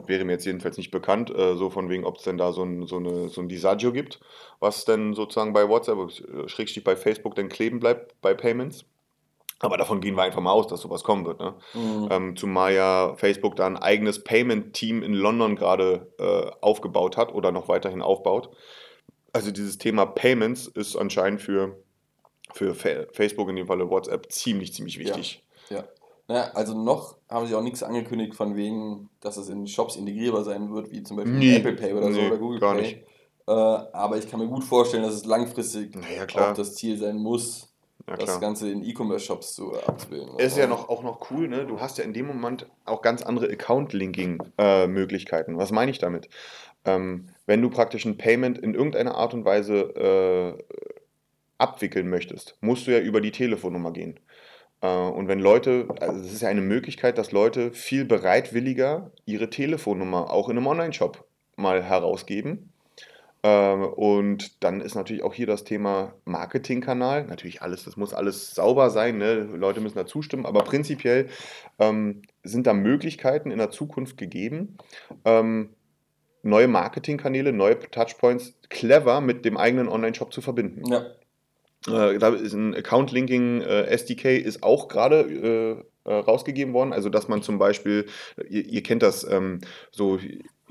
[0.06, 2.62] wäre mir jetzt jedenfalls nicht bekannt, äh, so von wegen, ob es denn da so
[2.62, 4.20] ein, so, eine, so ein Disagio gibt,
[4.60, 8.84] was denn sozusagen bei WhatsApp, äh, schrägstrich bei Facebook, dann kleben bleibt bei Payments.
[9.62, 11.38] Aber davon gehen wir einfach mal aus, dass sowas kommen wird.
[11.38, 11.54] Ne?
[11.74, 12.08] Mhm.
[12.10, 17.52] Ähm, zumal ja Facebook da ein eigenes Payment-Team in London gerade äh, aufgebaut hat oder
[17.52, 18.50] noch weiterhin aufbaut.
[19.32, 21.76] Also dieses Thema Payments ist anscheinend für,
[22.52, 25.42] für Facebook, in dem Falle WhatsApp, ziemlich, ziemlich wichtig.
[25.70, 25.78] Ja.
[25.78, 25.84] ja.
[26.28, 30.44] Naja, also noch haben sie auch nichts angekündigt von wegen, dass es in Shops integrierbar
[30.44, 31.56] sein wird, wie zum Beispiel nee.
[31.56, 32.82] Apple Pay oder so nee, oder Google gar Pay.
[32.82, 32.98] Nicht.
[33.46, 37.16] Äh, aber ich kann mir gut vorstellen, dass es langfristig naja, auch das Ziel sein
[37.16, 37.74] muss,
[38.08, 40.38] ja, das Ganze in E-Commerce-Shops zu abzubilden.
[40.38, 41.66] Ist ja noch, auch noch cool, ne?
[41.66, 45.58] Du hast ja in dem Moment auch ganz andere Account-Linking-Möglichkeiten.
[45.58, 46.28] Was meine ich damit?
[46.84, 50.76] Ähm, wenn du praktisch ein Payment in irgendeiner Art und Weise äh,
[51.58, 54.18] abwickeln möchtest, musst du ja über die Telefonnummer gehen.
[54.80, 59.50] Äh, und wenn Leute, also es ist ja eine Möglichkeit, dass Leute viel bereitwilliger ihre
[59.50, 61.24] Telefonnummer auch in einem Online-Shop
[61.56, 62.72] mal herausgeben
[63.44, 67.24] ähm, und dann ist natürlich auch hier das Thema Marketingkanal.
[67.24, 69.34] Natürlich alles, das muss alles sauber sein, ne?
[69.34, 71.28] Leute müssen da zustimmen, aber prinzipiell
[71.78, 74.76] ähm, sind da Möglichkeiten in der Zukunft gegeben,
[75.24, 75.70] ähm,
[76.42, 80.82] neue Marketingkanäle, neue Touchpoints clever mit dem eigenen Online-Shop zu verbinden.
[80.86, 81.06] Ja.
[81.86, 86.92] Äh, da ist ein Account-Linking äh, SDK ist auch gerade äh, äh, rausgegeben worden.
[86.92, 88.06] Also dass man zum Beispiel,
[88.48, 90.18] ihr, ihr kennt das, ähm, so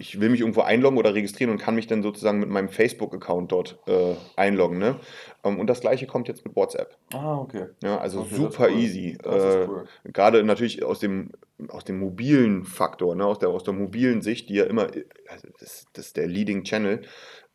[0.01, 3.51] ich will mich irgendwo einloggen oder registrieren und kann mich dann sozusagen mit meinem Facebook-Account
[3.51, 4.79] dort äh, einloggen.
[4.79, 4.99] Ne?
[5.43, 6.97] Ähm, und das gleiche kommt jetzt mit WhatsApp.
[7.13, 7.67] Ah, okay.
[7.83, 8.79] Ja, also okay, super cool.
[8.79, 9.17] easy.
[9.23, 9.85] Äh, cool.
[10.05, 11.29] Gerade natürlich aus dem,
[11.69, 13.25] aus dem mobilen Faktor, ne?
[13.25, 14.87] aus, der, aus der mobilen Sicht, die ja immer,
[15.27, 17.03] also das, das ist der Leading Channel.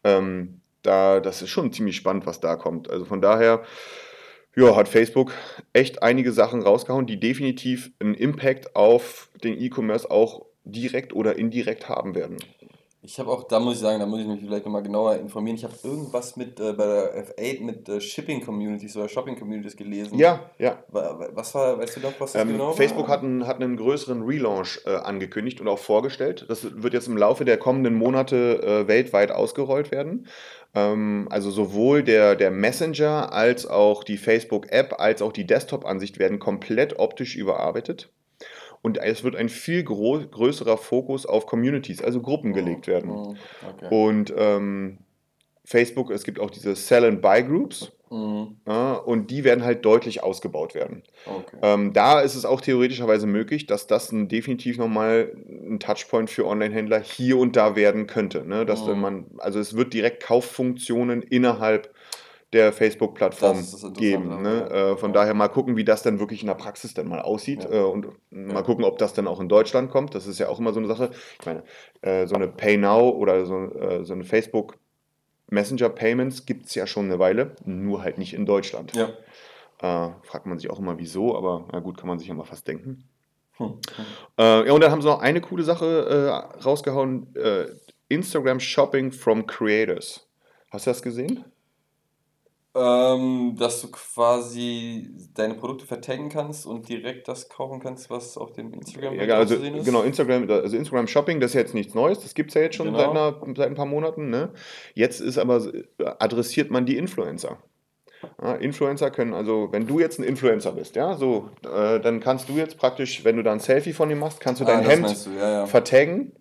[0.04, 2.88] Ähm, da, das ist schon ziemlich spannend, was da kommt.
[2.88, 3.64] Also von daher,
[4.54, 5.32] ja, hat Facebook
[5.72, 11.88] echt einige Sachen rausgehauen, die definitiv einen Impact auf den E-Commerce auch direkt oder indirekt
[11.88, 12.38] haben werden.
[13.06, 15.56] Ich habe auch, da muss ich sagen, da muss ich mich vielleicht nochmal genauer informieren.
[15.56, 19.76] Ich habe irgendwas mit äh, bei der F8 mit äh, Shipping Communities oder Shopping Communities
[19.76, 20.18] gelesen.
[20.18, 20.82] Ja, ja.
[20.88, 23.14] Was war, weißt du noch, was das ähm, genau Facebook war?
[23.14, 26.46] hat einen, hat einen größeren Relaunch äh, angekündigt und auch vorgestellt.
[26.48, 30.26] Das wird jetzt im Laufe der kommenden Monate äh, weltweit ausgerollt werden.
[30.74, 36.40] Ähm, also sowohl der, der Messenger als auch die Facebook-App als auch die Desktop-Ansicht werden
[36.40, 38.10] komplett optisch überarbeitet.
[38.82, 43.10] Und es wird ein viel größerer Fokus auf Communities, also Gruppen gelegt werden.
[43.10, 43.34] Oh,
[43.68, 43.88] okay.
[43.90, 44.98] Und ähm,
[45.64, 47.92] Facebook, es gibt auch diese Sell and Buy Groups.
[48.10, 48.58] Mhm.
[48.66, 51.02] Ja, und die werden halt deutlich ausgebaut werden.
[51.24, 51.56] Okay.
[51.60, 56.46] Ähm, da ist es auch theoretischerweise möglich, dass das ein, definitiv nochmal ein Touchpoint für
[56.46, 58.46] Online-Händler hier und da werden könnte.
[58.46, 58.64] Ne?
[58.64, 59.00] Dass mhm.
[59.00, 61.92] man, also es wird direkt Kauffunktionen innerhalb
[62.56, 63.64] der Facebook-Plattform
[63.94, 64.42] geben.
[64.42, 64.70] Ne?
[64.70, 65.20] Äh, von ja.
[65.20, 67.70] daher mal gucken, wie das dann wirklich in der Praxis dann mal aussieht ja.
[67.70, 70.14] äh, und mal gucken, ob das dann auch in Deutschland kommt.
[70.14, 71.10] Das ist ja auch immer so eine Sache.
[71.38, 71.62] Ich meine,
[72.00, 74.78] äh, so eine Pay Now oder so, äh, so eine Facebook
[75.48, 78.92] Messenger Payments gibt es ja schon eine Weile, nur halt nicht in Deutschland.
[78.96, 79.10] Ja.
[79.80, 82.44] Äh, fragt man sich auch immer, wieso, aber na gut, kann man sich ja mal
[82.44, 83.04] fast denken.
[83.58, 83.66] Hm.
[83.66, 84.04] Hm.
[84.38, 87.34] Äh, ja, und dann haben sie noch eine coole Sache rausgehauen:
[88.08, 90.26] Instagram Shopping from Creators.
[90.70, 91.44] Hast du das gesehen?
[92.78, 98.52] Ähm, dass du quasi deine Produkte vertaggen kannst und direkt das kaufen kannst, was auf
[98.52, 99.86] dem Instagram ja, also, zu sehen ist.
[99.86, 102.76] Genau, Instagram, also Instagram Shopping, das ist jetzt nichts Neues, das gibt es ja jetzt
[102.76, 102.98] schon genau.
[102.98, 104.28] seit, einer, seit ein paar Monaten.
[104.28, 104.50] Ne?
[104.92, 105.62] Jetzt ist aber,
[106.18, 107.56] adressiert man die Influencer.
[108.42, 112.50] Ja, Influencer können also, wenn du jetzt ein Influencer bist, ja, so, äh, dann kannst
[112.50, 114.88] du jetzt praktisch, wenn du da ein Selfie von ihm machst, kannst du dein ah,
[114.88, 115.66] Hemd ja, ja.
[115.66, 116.32] vertaggen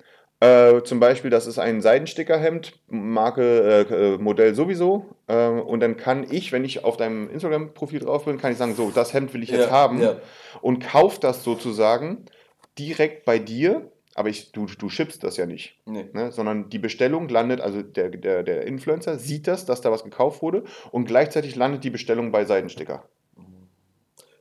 [0.45, 5.05] äh, zum Beispiel, das ist ein Seidenstickerhemd, Marke, äh, äh, Modell sowieso.
[5.27, 8.75] Äh, und dann kann ich, wenn ich auf deinem Instagram-Profil drauf bin, kann ich sagen,
[8.75, 10.01] so, das Hemd will ich jetzt ja, haben.
[10.01, 10.17] Ja.
[10.61, 12.25] Und kauf das sozusagen
[12.77, 13.91] direkt bei dir.
[14.13, 15.77] Aber ich, du, du schippst das ja nicht.
[15.85, 16.09] Nee.
[16.13, 16.31] Ne?
[16.31, 20.41] Sondern die Bestellung landet, also der, der, der Influencer sieht das, dass da was gekauft
[20.41, 20.63] wurde.
[20.91, 23.03] Und gleichzeitig landet die Bestellung bei Seidensticker.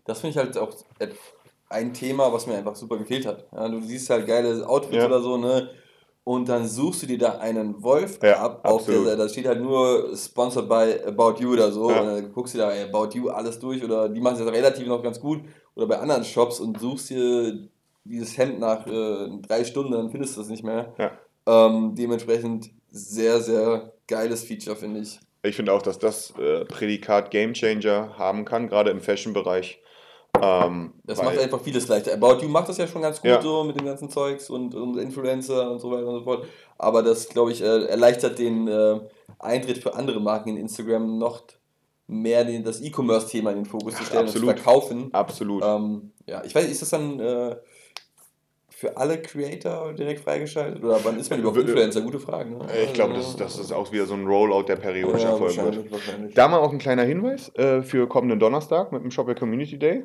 [0.04, 0.72] Das finde ich halt auch
[1.70, 3.46] ein Thema, was mir einfach super gefehlt hat.
[3.52, 5.70] Ja, du siehst halt geile Outfits oder so, ne?
[6.24, 9.16] Und dann suchst du dir da einen Wolf ja, ab auf der.
[9.16, 11.90] Da steht halt nur sponsored by About You oder so.
[11.90, 12.00] Ja.
[12.00, 15.02] Und dann guckst du da About You alles durch oder die machen es relativ noch
[15.02, 15.40] ganz gut
[15.74, 17.68] oder bei anderen Shops und suchst dir
[18.04, 20.94] dieses Hemd nach äh, drei Stunden, dann findest du es nicht mehr.
[20.98, 21.12] Ja.
[21.46, 25.20] Ähm, dementsprechend sehr, sehr geiles Feature, finde ich.
[25.42, 29.82] Ich finde auch, dass das äh, Prädikat Game Changer haben kann, gerade im Fashion-Bereich.
[30.42, 32.12] Ähm, das macht einfach vieles leichter.
[32.12, 33.42] About You macht das ja schon ganz gut ja.
[33.42, 36.46] so mit dem ganzen Zeugs und, und Influencer und so weiter und so fort.
[36.78, 39.00] Aber das, glaube ich, äh, erleichtert den äh,
[39.38, 41.42] Eintritt für andere Marken in Instagram noch
[42.06, 44.48] mehr den, das E-Commerce-Thema in den Fokus zu stellen Absolut.
[44.48, 45.14] und zu verkaufen.
[45.14, 45.62] Absolut.
[45.64, 47.56] Ähm, ja, ich weiß, ist das dann äh,
[48.84, 50.84] für alle Creator direkt freigeschaltet?
[50.84, 52.02] Oder wann ist man überhaupt Influencer?
[52.02, 52.50] Gute Frage.
[52.50, 52.66] Ne?
[52.84, 56.36] Ich glaube, das, das ist auch wieder so ein Rollout, der periodisch ja, erfolgen wird.
[56.36, 60.04] Da mal auch ein kleiner Hinweis äh, für kommenden Donnerstag mit dem Shopware Community Day.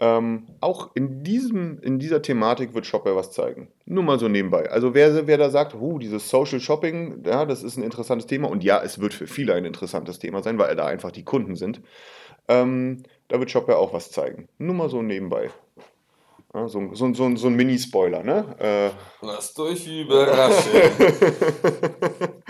[0.00, 3.68] Ähm, auch in, diesem, in dieser Thematik wird Shopware was zeigen.
[3.86, 4.70] Nur mal so nebenbei.
[4.70, 8.48] Also wer, wer da sagt, uh, dieses Social Shopping, ja, das ist ein interessantes Thema.
[8.48, 11.56] Und ja, es wird für viele ein interessantes Thema sein, weil da einfach die Kunden
[11.56, 11.80] sind.
[12.48, 14.48] Ähm, da wird Shopware auch was zeigen.
[14.58, 15.50] Nur mal so nebenbei.
[16.52, 18.56] Ja, so, so, so, so ein Mini-Spoiler, ne?
[18.58, 18.90] Äh,
[19.24, 20.72] Lasst euch überraschen.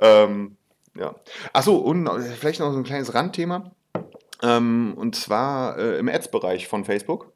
[0.00, 0.56] ähm,
[0.98, 1.14] ja.
[1.52, 3.72] Achso, und vielleicht noch so ein kleines Randthema.
[4.42, 7.32] Ähm, und zwar äh, im Ads-Bereich von Facebook.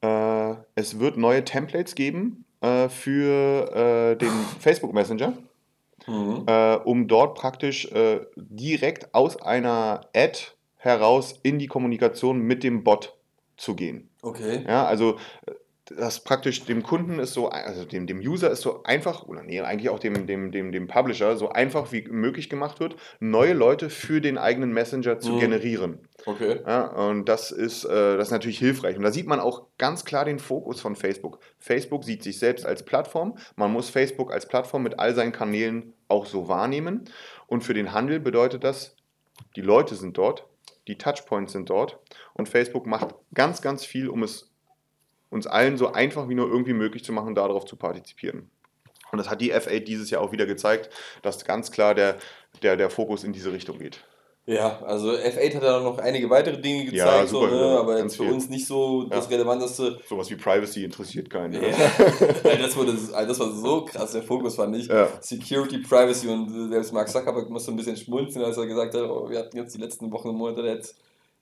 [0.00, 5.34] Äh, es wird neue Templates geben äh, für äh, den Facebook Messenger.
[6.08, 6.44] Mhm.
[6.46, 10.38] Äh, um dort praktisch äh, direkt aus einer Ad
[10.76, 13.15] heraus in die Kommunikation mit dem Bot
[13.56, 14.08] zu gehen.
[14.22, 14.64] Okay.
[14.66, 15.18] Ja, also
[15.94, 19.60] das praktisch dem Kunden ist so, also dem, dem User ist so einfach, oder nee,
[19.60, 23.88] eigentlich auch dem, dem, dem, dem Publisher so einfach wie möglich gemacht wird, neue Leute
[23.88, 25.40] für den eigenen Messenger zu mhm.
[25.40, 25.98] generieren.
[26.24, 26.60] Okay.
[26.66, 28.96] Ja, und das ist, äh, das ist natürlich hilfreich.
[28.96, 31.38] Und da sieht man auch ganz klar den Fokus von Facebook.
[31.58, 33.38] Facebook sieht sich selbst als Plattform.
[33.54, 37.04] Man muss Facebook als Plattform mit all seinen Kanälen auch so wahrnehmen.
[37.46, 38.96] Und für den Handel bedeutet das,
[39.54, 40.46] die Leute sind dort,
[40.88, 41.98] die Touchpoints sind dort
[42.36, 44.52] und Facebook macht ganz, ganz viel, um es
[45.30, 48.50] uns allen so einfach wie nur irgendwie möglich zu machen, darauf zu partizipieren.
[49.10, 50.90] Und das hat die F8 dieses Jahr auch wieder gezeigt,
[51.22, 52.18] dass ganz klar der,
[52.62, 54.04] der, der Fokus in diese Richtung geht.
[54.48, 57.78] Ja, also F8 hat ja noch einige weitere Dinge gezeigt, ja, super, so, ne?
[57.80, 58.32] aber jetzt für viel.
[58.32, 59.30] uns nicht so das ja.
[59.36, 59.98] Relevanteste.
[60.08, 61.54] Sowas wie Privacy interessiert keinen.
[61.54, 61.60] Ja.
[62.60, 64.86] das, wurde, das war so krass, der Fokus fand ich.
[64.86, 65.08] Ja.
[65.20, 69.28] Security, Privacy und selbst Mark Zuckerberg musste ein bisschen schmunzeln, als er gesagt hat, oh,
[69.28, 70.96] wir hatten jetzt die letzten Wochen und Monate jetzt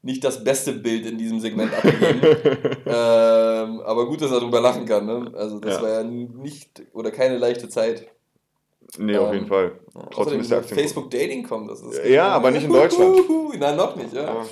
[0.05, 2.21] nicht das beste Bild in diesem Segment abgegeben.
[2.87, 5.07] ähm, aber gut, dass er darüber lachen kann.
[5.07, 5.33] Ne?
[5.35, 5.83] Also das ja.
[5.83, 8.07] war ja nicht oder keine leichte Zeit.
[8.99, 9.73] Nee, auf jeden ähm, Fall.
[10.11, 11.71] Trotzdem ist der Aktien Facebook Dating kommt.
[11.71, 13.17] Das ist ja, aber nicht in Deutschland.
[13.59, 14.23] Nein, noch nicht, ja.
[14.23, 14.47] ja.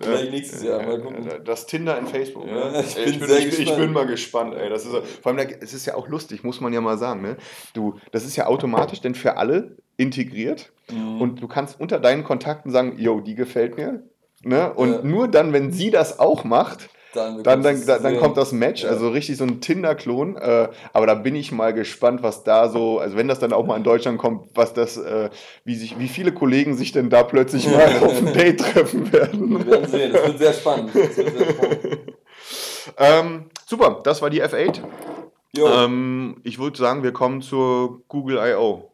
[0.00, 1.28] Vielleicht nächstes Jahr, mal gucken.
[1.44, 2.46] Das Tinder in Facebook.
[2.46, 2.84] Ja, ne?
[2.86, 4.68] ich, bin ich, bin, ich, ich bin mal gespannt, ey.
[4.70, 7.22] Das ist, vor allem, es ist ja auch lustig, muss man ja mal sagen.
[7.22, 7.36] Ne?
[7.74, 10.72] Du, das ist ja automatisch denn für alle integriert.
[10.90, 11.20] Mhm.
[11.20, 14.02] Und du kannst unter deinen Kontakten sagen, yo, die gefällt mir,
[14.42, 14.72] Ne?
[14.72, 15.00] Und ja.
[15.02, 18.88] nur dann, wenn sie das auch macht, dann, dann, dann, dann, kommt das Match, ja.
[18.88, 20.36] also richtig so ein Tinder-Klon.
[20.36, 23.66] Äh, aber da bin ich mal gespannt, was da so, also wenn das dann auch
[23.66, 25.28] mal in Deutschland kommt, was das, äh,
[25.64, 29.58] wie, sich, wie viele Kollegen sich denn da plötzlich mal auf ein Date treffen werden.
[29.58, 30.94] Wir werden sehen, das wird sehr spannend.
[30.94, 31.84] Wird sehr spannend.
[32.98, 34.80] ähm, super, das war die F8.
[35.58, 38.90] Ähm, ich würde sagen, wir kommen zur Google I.O.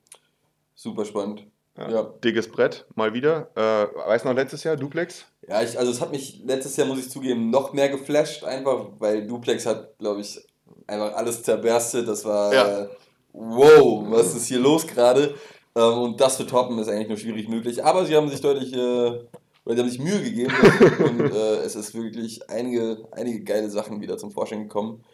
[0.74, 1.47] Super spannend.
[1.78, 2.02] Ja, ja.
[2.24, 3.50] Dickes Brett, mal wieder.
[3.54, 5.26] Äh, weißt du noch letztes Jahr, Duplex?
[5.46, 8.88] Ja, ich, also es hat mich letztes Jahr, muss ich zugeben, noch mehr geflasht, einfach,
[8.98, 10.40] weil Duplex hat, glaube ich,
[10.86, 12.08] einfach alles zerberstet.
[12.08, 12.80] Das war, ja.
[12.80, 12.88] äh,
[13.32, 15.34] wow, was ist hier los gerade?
[15.76, 17.84] Ähm, und das zu toppen ist eigentlich nur schwierig möglich.
[17.84, 19.20] Aber sie haben sich deutlich, äh,
[19.64, 20.52] weil sie haben sich Mühe gegeben
[21.04, 25.04] und äh, es ist wirklich einige, einige geile Sachen wieder zum Vorschein gekommen.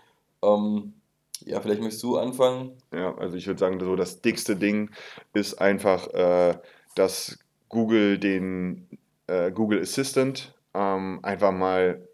[0.42, 0.94] Ähm,
[1.40, 2.73] ja, vielleicht möchtest du anfangen.
[2.92, 4.90] Ja, also ich würde sagen, so das dickste Ding
[5.33, 6.59] ist einfach, äh,
[6.94, 8.88] dass Google den
[9.27, 12.07] äh, Google Assistant ähm, einfach mal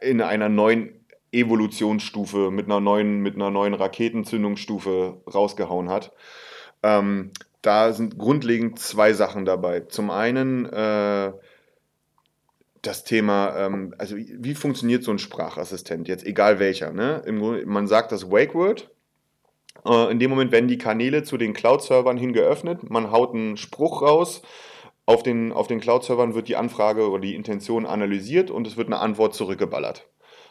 [0.00, 6.12] in einer neuen Evolutionsstufe mit einer neuen, mit einer neuen Raketenzündungsstufe rausgehauen hat.
[6.82, 9.80] Ähm, da sind grundlegend zwei Sachen dabei.
[9.80, 11.32] Zum einen äh,
[12.86, 16.92] das Thema, ähm, also wie funktioniert so ein Sprachassistent, jetzt egal welcher.
[16.92, 17.22] Ne?
[17.26, 18.90] Im, man sagt das Wake Word.
[19.84, 23.56] Äh, in dem Moment werden die Kanäle zu den Cloud-Servern hin geöffnet, man haut einen
[23.56, 24.42] Spruch raus,
[25.06, 28.88] auf den, auf den Cloud-Servern wird die Anfrage oder die Intention analysiert und es wird
[28.88, 30.06] eine Antwort zurückgeballert.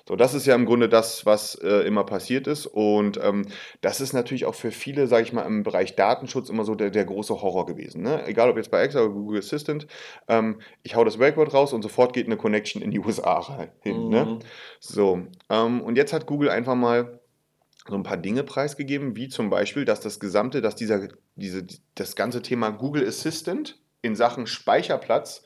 [0.06, 2.66] So, das ist ja im Grunde das, was äh, immer passiert ist.
[2.66, 3.46] Und ähm,
[3.80, 6.90] das ist natürlich auch für viele, sage ich mal, im Bereich Datenschutz immer so der,
[6.90, 8.02] der große Horror gewesen.
[8.02, 8.26] Ne?
[8.28, 9.88] Egal ob jetzt bei Excel oder Google Assistant,
[10.28, 14.10] ähm, ich hau das Wake-Word raus und sofort geht eine Connection in die USA hin.
[14.10, 14.26] Ne?
[14.26, 14.32] Mhm.
[14.32, 14.40] Ne?
[14.80, 17.22] So, ähm, und jetzt hat Google einfach mal
[17.88, 22.16] so ein paar Dinge preisgegeben, wie zum Beispiel, dass das gesamte, dass dieser, diese, das
[22.16, 25.44] ganze Thema Google Assistant in Sachen Speicherplatz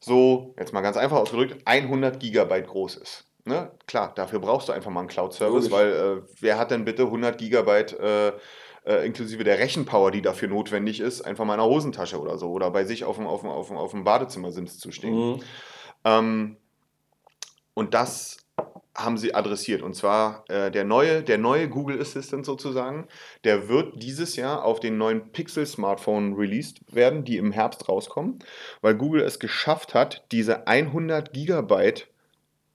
[0.00, 3.24] so, jetzt mal ganz einfach ausgedrückt, 100 Gigabyte groß ist.
[3.44, 3.70] Ne?
[3.86, 7.36] Klar, dafür brauchst du einfach mal einen Cloud-Service, weil äh, wer hat denn bitte 100
[7.36, 8.32] Gigabyte äh,
[8.86, 12.50] äh, inklusive der Rechenpower, die dafür notwendig ist, einfach mal in einer Hosentasche oder so
[12.50, 15.14] oder bei sich auf dem, auf dem, auf dem, auf dem Badezimmersims zu stehen.
[15.14, 15.42] Mhm.
[16.04, 16.56] Ähm,
[17.74, 18.38] und das
[18.96, 19.82] haben sie adressiert.
[19.82, 23.08] Und zwar äh, der, neue, der neue Google Assistant sozusagen,
[23.42, 28.38] der wird dieses Jahr auf den neuen Pixel Smartphone released werden, die im Herbst rauskommen,
[28.80, 32.06] weil Google es geschafft hat, diese 100 Gigabyte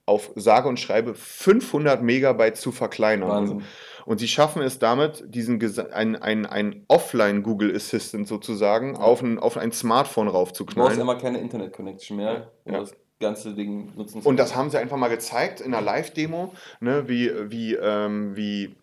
[0.10, 3.30] auf sage und schreibe 500 Megabyte zu verkleinern.
[3.30, 3.64] Wahnsinn.
[4.06, 5.62] Und sie schaffen es damit, diesen
[5.94, 10.98] ein, ein, ein Offline Google Assistant sozusagen auf ein, auf ein Smartphone raufzuknallen.
[10.98, 12.80] Du brauchst immer keine Internet Connection mehr, ja.
[12.80, 14.22] das ganze Ding nutzen.
[14.24, 18.76] Und das haben sie einfach mal gezeigt in einer Live-Demo, ne, wie, wie, ähm, wie,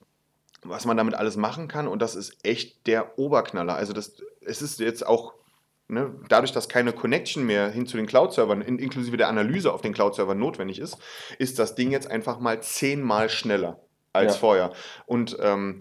[0.63, 1.89] was man damit alles machen kann.
[1.89, 3.75] Und das ist echt der Oberknaller.
[3.75, 5.35] Also das, es ist jetzt auch
[5.89, 9.83] Ne, dadurch, dass keine Connection mehr hin zu den Cloud-Servern, in, inklusive der Analyse auf
[9.83, 10.99] den Cloud-Servern notwendig ist,
[11.39, 13.79] ist das Ding jetzt einfach mal zehnmal schneller.
[14.13, 14.41] als ja.
[14.41, 14.73] vorher.
[15.07, 15.79] Und ähm,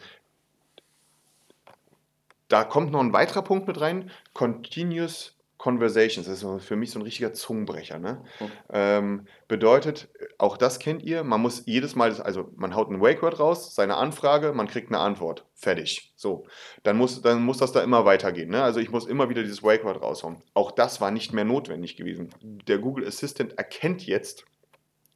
[2.47, 5.34] da kommt noch ein weiterer Punkt mit rein: Continuous
[5.65, 7.97] Conversations, das ist für mich so ein richtiger Zungenbrecher.
[7.97, 8.21] Ne?
[8.39, 8.51] Mhm.
[8.69, 13.39] Ähm, bedeutet, auch das kennt ihr, man muss jedes Mal, also man haut ein Wake-Word
[13.39, 15.43] raus, seine Anfrage, man kriegt eine Antwort.
[15.55, 16.13] Fertig.
[16.15, 16.45] So.
[16.83, 18.49] Dann muss, dann muss das da immer weitergehen.
[18.49, 18.61] Ne?
[18.61, 20.43] Also ich muss immer wieder dieses Wake-Word raushauen.
[20.53, 22.29] Auch das war nicht mehr notwendig gewesen.
[22.67, 24.45] Der Google Assistant erkennt jetzt,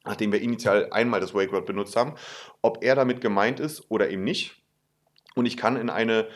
[0.04, 2.16] nachdem wir initial einmal das Wake-Word benutzt haben,
[2.60, 4.60] ob er damit gemeint ist oder eben nicht.
[5.36, 6.26] Und ich kann in eine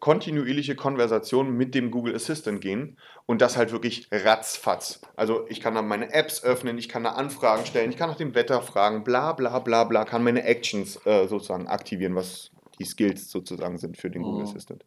[0.00, 5.00] kontinuierliche Konversation mit dem Google Assistant gehen und das halt wirklich ratzfatz.
[5.16, 8.16] Also ich kann dann meine Apps öffnen, ich kann da Anfragen stellen, ich kann nach
[8.16, 12.84] dem Wetter fragen, bla bla bla bla, kann meine Actions äh, sozusagen aktivieren, was die
[12.84, 14.26] Skills sozusagen sind für den mhm.
[14.26, 14.84] Google Assistant.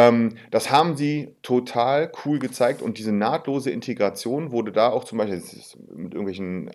[0.00, 5.18] Ähm, das haben sie total cool gezeigt und diese nahtlose Integration wurde da auch zum
[5.18, 5.42] Beispiel
[5.94, 6.70] mit irgendwelchen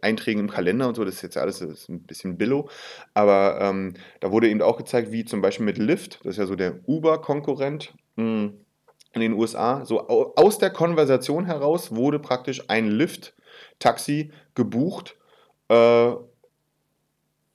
[0.00, 2.68] Einträgen im Kalender und so, das ist jetzt alles ist ein bisschen billow,
[3.12, 6.46] aber ähm, da wurde eben auch gezeigt, wie zum Beispiel mit Lyft, das ist ja
[6.46, 8.54] so der Uber-Konkurrent hm,
[9.12, 15.16] in den USA, so aus der Konversation heraus wurde praktisch ein Lyft-Taxi gebucht.
[15.68, 15.74] Äh,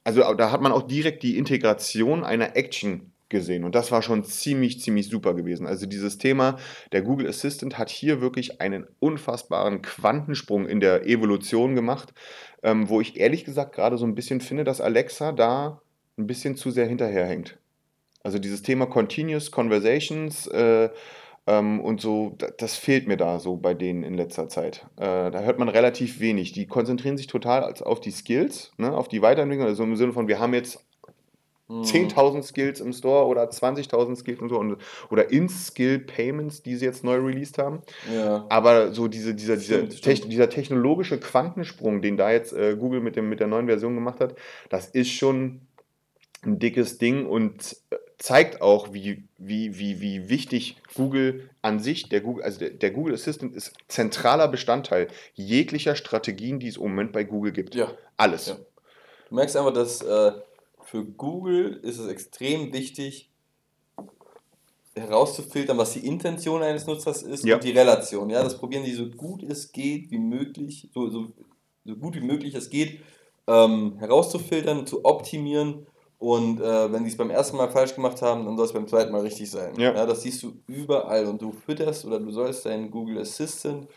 [0.05, 3.63] also da hat man auch direkt die Integration einer Action gesehen.
[3.63, 5.67] Und das war schon ziemlich, ziemlich super gewesen.
[5.67, 6.57] Also dieses Thema,
[6.91, 12.13] der Google Assistant hat hier wirklich einen unfassbaren Quantensprung in der Evolution gemacht,
[12.63, 15.81] ähm, wo ich ehrlich gesagt gerade so ein bisschen finde, dass Alexa da
[16.17, 17.57] ein bisschen zu sehr hinterherhängt.
[18.23, 20.89] Also dieses Thema Continuous Conversations äh,
[21.47, 24.85] ähm, und so, das fehlt mir da so bei denen in letzter Zeit.
[24.97, 26.51] Äh, da hört man relativ wenig.
[26.51, 30.27] Die konzentrieren sich total auf die Skills, ne, auf die Weiterentwicklung, also im Sinne von,
[30.27, 30.85] wir haben jetzt
[31.69, 32.41] 10.000 mhm.
[32.41, 34.77] Skills im Store oder 20.000 Skills und so und,
[35.11, 37.83] oder In-Skill-Payments, die sie jetzt neu released haben.
[38.11, 38.45] Ja.
[38.49, 40.33] Aber so diese, dieser, stimmt, dieser, stimmt.
[40.33, 44.19] dieser technologische Quantensprung, den da jetzt äh, Google mit, dem, mit der neuen Version gemacht
[44.19, 44.35] hat,
[44.69, 45.61] das ist schon
[46.43, 52.09] ein dickes Ding und äh, zeigt auch, wie, wie, wie, wie wichtig Google an sich,
[52.09, 56.83] der Google, also der, der, Google Assistant ist zentraler Bestandteil jeglicher Strategien, die es im
[56.83, 57.75] Moment bei Google gibt.
[57.75, 57.91] Ja.
[58.17, 58.47] Alles.
[58.47, 58.57] Ja.
[59.29, 60.31] Du merkst einfach, dass äh,
[60.89, 63.29] für Google ist es extrem wichtig,
[64.95, 67.55] herauszufiltern, was die Intention eines Nutzers ist ja.
[67.55, 68.29] und die Relation.
[68.29, 71.27] Ja, das probieren die so gut es geht, wie möglich, so, so,
[71.85, 73.01] so gut wie möglich es geht,
[73.47, 75.85] ähm, herauszufiltern, zu optimieren.
[76.17, 78.87] Und äh, wenn die es beim ersten Mal falsch gemacht haben, dann soll es beim
[78.87, 79.79] zweiten Mal richtig sein.
[79.79, 79.93] Ja.
[79.93, 80.05] ja.
[80.05, 83.87] das siehst du überall und du fütterst oder du sollst deinen Google Assistant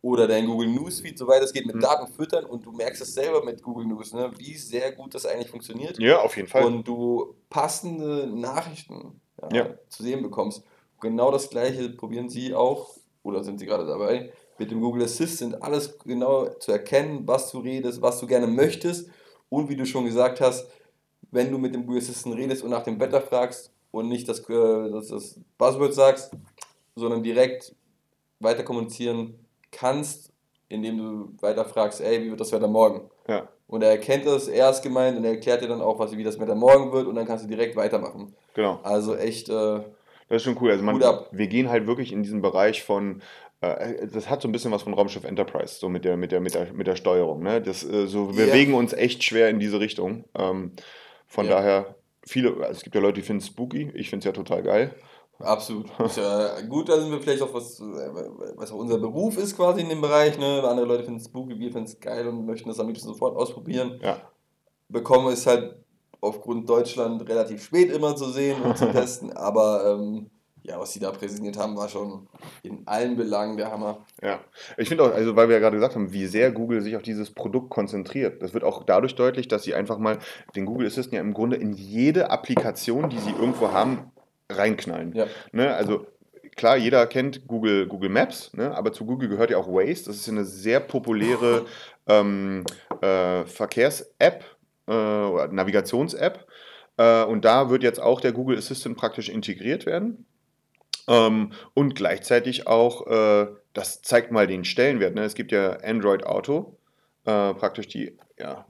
[0.00, 1.80] oder dein Google Newsfeed, soweit es geht, mit mhm.
[1.80, 5.26] Daten füttern und du merkst es selber mit Google News, ne, wie sehr gut das
[5.26, 5.98] eigentlich funktioniert.
[5.98, 6.64] Ja, auf jeden Fall.
[6.64, 9.74] Und du passende Nachrichten ja, ja.
[9.88, 10.62] zu sehen bekommst.
[11.00, 15.62] Genau das gleiche probieren sie auch, oder sind sie gerade dabei, mit dem Google Assistant
[15.62, 19.08] alles genau zu erkennen, was du redest, was du gerne möchtest
[19.48, 20.68] und wie du schon gesagt hast,
[21.30, 24.40] wenn du mit dem Google Assistant redest und nach dem Wetter fragst und nicht das,
[24.48, 26.32] äh, das, das Buzzword sagst,
[26.96, 27.74] sondern direkt
[28.40, 29.34] weiter kommunizieren,
[29.70, 30.32] kannst,
[30.68, 33.10] indem du weiter fragst, ey, wie wird das Wetter morgen?
[33.26, 33.48] Ja.
[33.66, 36.24] Und er erkennt das, er ist gemeint und er erklärt dir dann auch, was, wie
[36.24, 38.34] das Wetter morgen wird und dann kannst du direkt weitermachen.
[38.54, 38.80] Genau.
[38.82, 39.48] Also echt.
[39.48, 39.80] Äh,
[40.28, 40.70] das ist schon cool.
[40.70, 43.22] Also man, wir gehen halt wirklich in diesen Bereich von
[43.60, 46.40] äh, das hat so ein bisschen was von Raumschiff Enterprise, so mit der, mit der,
[46.40, 47.42] mit der, mit der Steuerung.
[47.42, 47.60] Ne?
[47.60, 48.52] Das, äh, so, wir yeah.
[48.52, 50.24] bewegen uns echt schwer in diese Richtung.
[50.36, 50.72] Ähm,
[51.26, 51.52] von ja.
[51.52, 54.32] daher, viele, also es gibt ja Leute, die finden es spooky, ich finde es ja
[54.32, 54.94] total geil.
[55.38, 55.86] Absolut.
[56.04, 59.82] Ist ja gut, da sind wir vielleicht auch was, was auch unser Beruf ist quasi
[59.82, 60.38] in dem Bereich.
[60.38, 60.62] Ne?
[60.64, 63.36] Andere Leute finden es spooky, wir finden es geil und möchten das am liebsten sofort
[63.36, 64.00] ausprobieren.
[64.02, 64.20] Ja.
[64.88, 65.76] Bekommen es halt
[66.20, 70.30] aufgrund Deutschland relativ spät immer zu sehen und zu testen, aber ähm,
[70.64, 72.26] ja, was sie da präsentiert haben, war schon
[72.62, 74.04] in allen Belangen der Hammer.
[74.20, 74.40] Ja,
[74.76, 77.02] ich finde auch, also weil wir ja gerade gesagt haben, wie sehr Google sich auf
[77.02, 78.42] dieses Produkt konzentriert.
[78.42, 80.18] Das wird auch dadurch deutlich, dass sie einfach mal
[80.56, 84.10] den Google Assistant ja im Grunde in jede Applikation, die sie irgendwo haben,
[84.50, 85.14] reinknallen.
[85.14, 85.26] Ja.
[85.52, 85.74] Ne?
[85.74, 86.06] Also
[86.56, 88.76] klar, jeder kennt Google, Google Maps, ne?
[88.76, 90.04] aber zu Google gehört ja auch Waze.
[90.06, 91.66] Das ist ja eine sehr populäre
[92.06, 92.64] ähm,
[93.00, 94.44] äh, Verkehrs-App
[94.86, 96.46] äh, oder Navigations-App.
[96.96, 100.26] Äh, und da wird jetzt auch der Google Assistant praktisch integriert werden.
[101.08, 105.14] Ähm, und gleichzeitig auch, äh, das zeigt mal den Stellenwert.
[105.14, 105.22] Ne?
[105.22, 106.76] Es gibt ja Android Auto,
[107.24, 108.66] äh, praktisch die ja,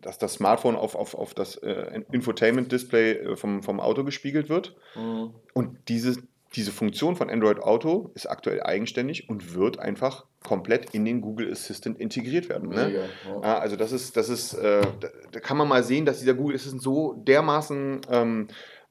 [0.00, 4.76] dass das Smartphone auf, auf, auf das äh, Infotainment-Display äh, vom, vom Auto gespiegelt wird.
[4.94, 5.30] Mhm.
[5.52, 6.16] Und diese,
[6.54, 11.50] diese Funktion von Android Auto ist aktuell eigenständig und wird einfach komplett in den Google
[11.50, 12.68] Assistant integriert werden.
[12.68, 12.86] Ne?
[12.86, 13.58] Mega, ja.
[13.58, 16.56] also das ist, das ist, äh, da, da, kann man mal sehen, dass dieser Google
[16.56, 18.48] Assistant so dermaßen ähm,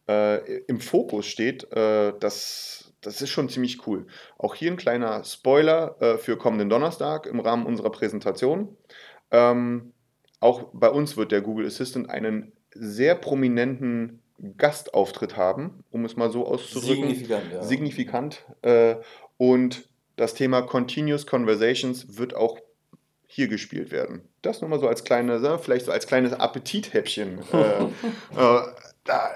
[0.10, 4.08] äh, im Fokus steht, äh, dass das ist schon ziemlich cool.
[4.38, 8.78] Auch hier ein kleiner Spoiler äh, für kommenden Donnerstag im Rahmen unserer Präsentation.
[9.32, 9.93] Ähm,
[10.44, 14.22] auch bei uns wird der Google Assistant einen sehr prominenten
[14.58, 17.08] Gastauftritt haben, um es mal so auszudrücken.
[17.08, 17.64] Signifikant, ja.
[17.64, 18.46] Signifikant.
[18.62, 18.96] Äh,
[19.38, 22.60] und das Thema Continuous Conversations wird auch
[23.26, 24.22] hier gespielt werden.
[24.42, 27.40] Das nur mal so als kleine, ne, vielleicht so als kleines Appetithäppchen.
[27.54, 27.88] äh, äh,
[29.06, 29.32] da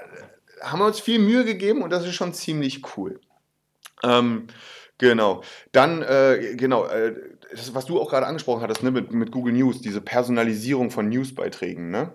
[0.60, 3.20] haben wir uns viel Mühe gegeben und das ist schon ziemlich cool.
[4.02, 4.46] Ähm,
[4.98, 5.42] genau.
[5.72, 7.14] Dann, äh, genau, äh,
[7.50, 11.08] das, was du auch gerade angesprochen hattest, ne, mit, mit Google News, diese Personalisierung von
[11.08, 12.12] Newsbeiträgen, ne?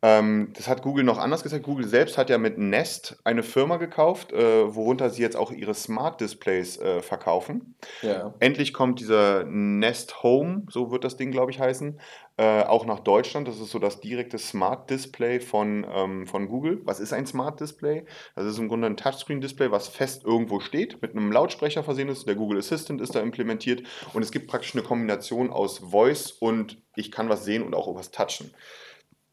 [0.00, 1.64] Ähm, das hat Google noch anders gesagt.
[1.64, 5.74] Google selbst hat ja mit Nest eine Firma gekauft, äh, worunter sie jetzt auch ihre
[5.74, 7.74] Smart Displays äh, verkaufen.
[8.02, 8.32] Ja.
[8.38, 11.98] Endlich kommt dieser Nest Home, so wird das Ding, glaube ich, heißen,
[12.36, 13.48] äh, auch nach Deutschland.
[13.48, 16.80] Das ist so das direkte Smart Display von, ähm, von Google.
[16.84, 18.04] Was ist ein Smart Display?
[18.36, 22.28] Das ist im Grunde ein Touchscreen-Display, was fest irgendwo steht, mit einem Lautsprecher versehen ist.
[22.28, 23.82] Der Google Assistant ist da implementiert
[24.14, 27.92] und es gibt praktisch eine Kombination aus Voice und ich kann was sehen und auch
[27.96, 28.54] was touchen.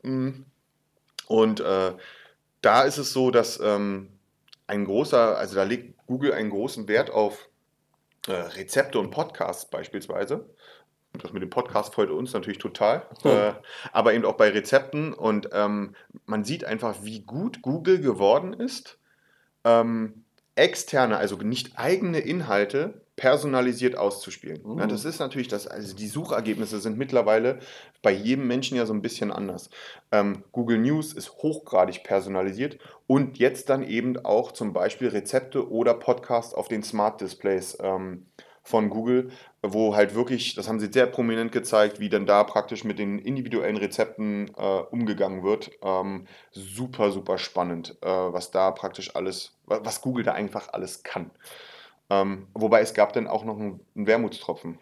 [0.01, 0.45] Mhm.
[1.28, 1.93] Und äh,
[2.61, 4.09] da ist es so, dass ähm,
[4.67, 7.49] ein großer, also da legt Google einen großen Wert auf
[8.28, 10.49] äh, Rezepte und Podcasts beispielsweise.
[11.13, 13.53] Das mit dem Podcast freut uns natürlich total, äh,
[13.93, 15.13] aber eben auch bei Rezepten.
[15.13, 15.95] Und ähm,
[16.26, 18.97] man sieht einfach, wie gut Google geworden ist,
[19.63, 24.61] ähm, externe, also nicht eigene Inhalte personalisiert auszuspielen.
[24.63, 24.80] Mhm.
[24.80, 27.59] Ja, das ist natürlich das, also die Suchergebnisse sind mittlerweile
[28.01, 29.70] bei jedem Menschen ja so ein bisschen anders.
[30.11, 35.93] Ähm, Google News ist hochgradig personalisiert und jetzt dann eben auch zum Beispiel Rezepte oder
[35.93, 38.26] Podcasts auf den Smart Displays ähm,
[38.66, 39.30] von Google,
[39.61, 43.20] wo halt wirklich, das haben sie sehr prominent gezeigt, wie dann da praktisch mit den
[43.20, 45.70] individuellen Rezepten äh, umgegangen wird.
[45.84, 51.30] Ähm, super, super spannend, äh, was da praktisch alles, was Google da einfach alles kann.
[52.10, 54.78] Ähm, wobei es gab dann auch noch einen, einen Wermutstropfen.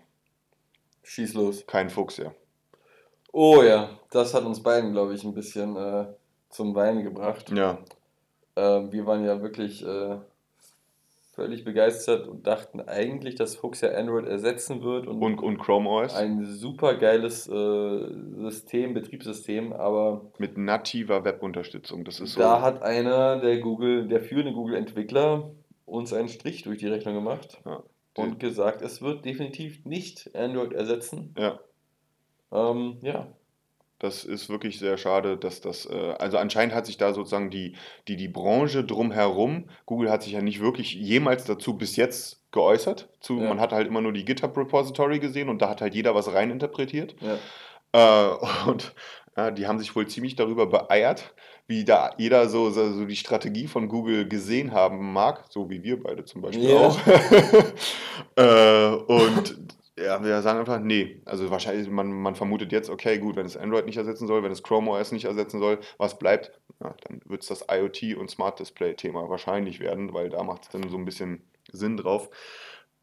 [1.04, 1.66] Schieß los.
[1.68, 2.34] Kein Fuchs, ja.
[3.32, 6.06] Oh ja, das hat uns beiden, glaube ich, ein bisschen äh,
[6.50, 7.50] zum Weinen gebracht.
[7.52, 7.80] Ja.
[8.56, 10.18] Ähm, wir waren ja wirklich äh,
[11.34, 15.08] völlig begeistert und dachten eigentlich, dass Fuchs ja Android ersetzen wird.
[15.08, 16.14] Und, und, und Chrome OS.
[16.14, 18.08] Ein super geiles äh,
[18.38, 20.22] System, Betriebssystem, aber.
[20.38, 22.06] Mit nativer Webunterstützung.
[22.06, 22.40] Das ist so.
[22.40, 25.50] Da hat einer der Google, der führende Google-Entwickler
[25.94, 27.84] uns einen Strich durch die Rechnung gemacht ja,
[28.16, 31.36] und gesagt, es wird definitiv nicht Android ersetzen.
[31.38, 31.60] Ja.
[32.52, 33.28] Ähm, ja.
[34.00, 37.76] Das ist wirklich sehr schade, dass das, äh, also anscheinend hat sich da sozusagen die,
[38.08, 43.10] die, die Branche drumherum, Google hat sich ja nicht wirklich jemals dazu bis jetzt geäußert.
[43.20, 43.48] Zu, ja.
[43.48, 47.16] Man hat halt immer nur die GitHub-Repository gesehen und da hat halt jeder was reininterpretiert.
[47.22, 47.38] Ja.
[47.94, 48.36] Äh,
[48.70, 48.96] und
[49.38, 51.34] ja, die haben sich wohl ziemlich darüber beeiert,
[51.68, 55.84] wie da jeder so, so, so, die Strategie von Google gesehen haben mag, so wie
[55.84, 56.88] wir beide zum Beispiel yeah.
[56.88, 57.00] auch.
[58.36, 59.58] äh, und
[59.98, 61.22] ja, wir sagen einfach, nee.
[61.26, 64.52] Also wahrscheinlich, man, man vermutet jetzt, okay, gut, wenn es Android nicht ersetzen soll, wenn
[64.52, 66.52] es Chrome OS nicht ersetzen soll, was bleibt?
[66.82, 70.70] Ja, dann wird es das IoT und Smart Display-Thema wahrscheinlich werden, weil da macht es
[70.70, 72.30] dann so ein bisschen Sinn drauf.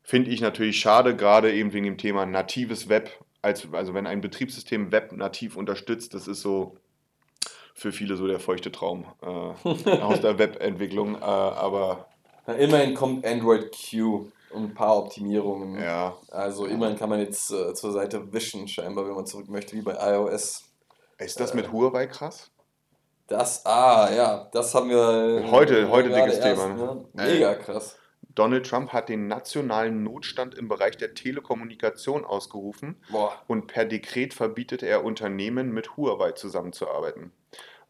[0.03, 3.11] Finde ich natürlich schade, gerade eben wegen dem Thema natives Web.
[3.43, 6.77] Als, also wenn ein Betriebssystem Web nativ unterstützt, das ist so,
[7.81, 9.27] für viele so der feuchte Traum äh,
[10.03, 11.15] aus der Webentwicklung.
[11.15, 12.09] Äh, aber
[12.47, 15.81] Na, immerhin kommt Android Q und ein paar Optimierungen.
[15.81, 16.15] Ja.
[16.31, 19.81] Also immerhin kann man jetzt äh, zur Seite wischen, scheinbar, wenn man zurück möchte, wie
[19.81, 20.65] bei iOS.
[21.17, 22.51] Ist das mit Huawei krass?
[23.27, 25.51] Das, ah, ja, das haben wir.
[25.51, 26.69] Heute, heute dickes erst, Thema.
[26.75, 27.05] Ne?
[27.15, 27.97] Mega krass.
[28.35, 33.33] Donald Trump hat den nationalen Notstand im Bereich der Telekommunikation ausgerufen Boah.
[33.47, 37.33] und per Dekret verbietet er Unternehmen mit Huawei zusammenzuarbeiten.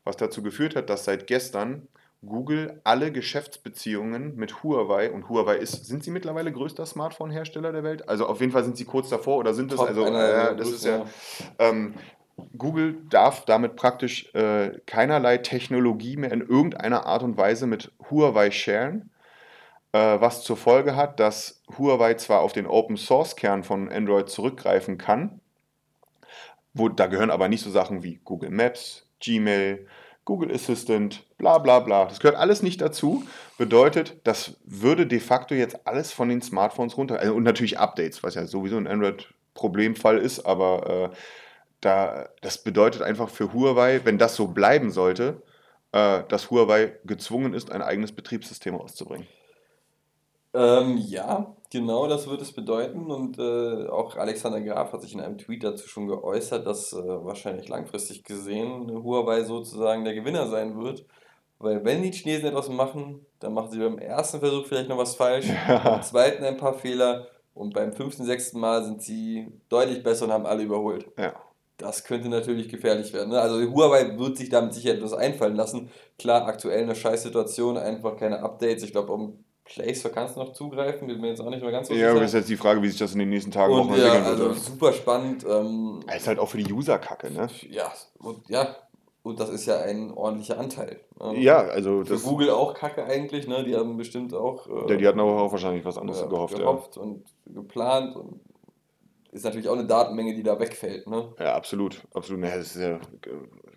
[0.05, 1.88] Was dazu geführt hat, dass seit gestern
[2.24, 8.09] Google alle Geschäftsbeziehungen mit Huawei und Huawei ist, sind sie mittlerweile größter Smartphone-Hersteller der Welt?
[8.09, 10.84] Also auf jeden Fall sind sie kurz davor oder sind es, also äh, das ist
[10.84, 11.07] ja,
[11.59, 11.95] ähm,
[12.57, 18.51] Google darf damit praktisch äh, keinerlei Technologie mehr in irgendeiner Art und Weise mit Huawei
[18.51, 19.10] sharen
[19.93, 24.99] was zur Folge hat, dass Huawei zwar auf den Open Source Kern von Android zurückgreifen
[24.99, 25.41] kann,
[26.74, 29.86] wo, da gehören aber nicht so Sachen wie Google Maps, Gmail,
[30.24, 32.05] Google Assistant, bla bla bla.
[32.05, 33.24] Das gehört alles nicht dazu.
[33.59, 37.18] Bedeutet, das würde de facto jetzt alles von den Smartphones runter.
[37.18, 41.16] Also, und natürlich Updates, was ja sowieso ein Android-Problemfall ist, aber äh,
[41.80, 45.43] da, das bedeutet einfach für Huawei, wenn das so bleiben sollte,
[45.93, 49.26] äh, dass Huawei gezwungen ist, ein eigenes Betriebssystem auszubringen.
[50.53, 53.11] Ähm, ja, genau das wird es bedeuten.
[53.11, 56.96] Und äh, auch Alexander Graf hat sich in einem Tweet dazu schon geäußert, dass äh,
[56.96, 61.07] wahrscheinlich langfristig gesehen Huawei sozusagen der Gewinner sein wird.
[61.59, 65.14] Weil wenn die Chinesen etwas machen, dann machen sie beim ersten Versuch vielleicht noch was
[65.14, 65.46] falsch,
[65.84, 70.32] beim zweiten ein paar Fehler und beim fünften, sechsten Mal sind sie deutlich besser und
[70.32, 71.11] haben alle überholt.
[71.18, 71.34] Ja.
[71.76, 73.30] das könnte natürlich gefährlich werden.
[73.30, 73.40] Ne?
[73.40, 75.90] Also Huawei wird sich damit sicher etwas einfallen lassen.
[76.18, 78.82] Klar, aktuell eine Scheißsituation, einfach keine Updates.
[78.82, 81.71] Ich glaube, um Play Store kannst du noch zugreifen, wird mir jetzt auch nicht mehr
[81.71, 83.73] ganz so Ja, aber ist jetzt die Frage, wie sich das in den nächsten Tagen
[83.73, 84.51] und, ja, entwickeln wird.
[84.51, 85.47] Also super spannend.
[85.49, 87.49] Ähm, ist halt auch für die User kacke, ne?
[87.68, 88.77] Ja, und ja,
[89.23, 91.01] und das ist ja ein ordentlicher Anteil.
[91.21, 93.62] Ähm, ja, also für Google auch kacke eigentlich, ne?
[93.62, 94.66] Die haben bestimmt auch.
[94.66, 96.57] Äh, ja, die hatten auch wahrscheinlich was anderes äh, gehofft.
[96.57, 97.03] Gehofft ja.
[97.03, 98.41] und geplant und
[99.33, 101.07] ist natürlich auch eine Datenmenge, die da wegfällt.
[101.07, 101.33] Ne?
[101.39, 102.03] Ja, absolut.
[102.14, 102.45] absolut.
[102.45, 102.99] Ja, das ist ja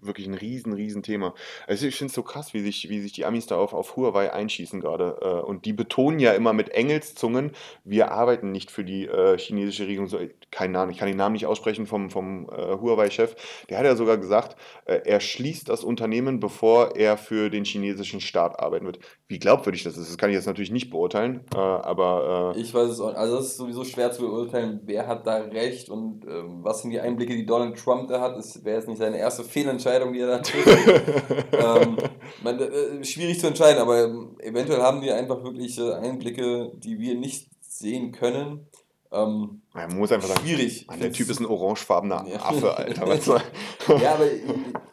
[0.05, 1.33] wirklich ein riesen, riesen Thema.
[1.67, 3.95] Also ich finde es so krass, wie sich, wie sich die Amis da auf, auf
[3.95, 5.17] Huawei einschießen gerade.
[5.21, 7.51] Äh, und die betonen ja immer mit Engelszungen,
[7.83, 10.07] wir arbeiten nicht für die äh, chinesische Regierung.
[10.07, 10.19] So,
[10.51, 13.35] kein Namen, ich kann den Namen nicht aussprechen vom, vom äh, Huawei-Chef.
[13.69, 18.21] Der hat ja sogar gesagt, äh, er schließt das Unternehmen, bevor er für den chinesischen
[18.21, 18.99] Staat arbeiten wird.
[19.27, 22.53] Wie glaubwürdig das ist, das kann ich jetzt natürlich nicht beurteilen, äh, aber...
[22.55, 23.13] Äh, ich weiß es auch.
[23.13, 26.91] Also es ist sowieso schwer zu beurteilen, wer hat da recht und ähm, was sind
[26.91, 28.37] die Einblicke, die Donald Trump da hat.
[28.37, 31.47] Es wäre jetzt nicht seine erste Fehlentscheidung Entscheidung, die er da trifft.
[31.53, 31.97] ähm,
[32.45, 37.15] äh, schwierig zu entscheiden, aber ähm, eventuell haben die einfach wirklich äh, Einblicke, die wir
[37.15, 38.67] nicht sehen können.
[39.11, 40.87] Ähm, man muss einfach sagen, schwierig.
[40.87, 42.39] Mann, der Typ ist ein orangefarbener ja.
[42.41, 43.41] Affe, Alter.
[44.01, 44.25] ja, aber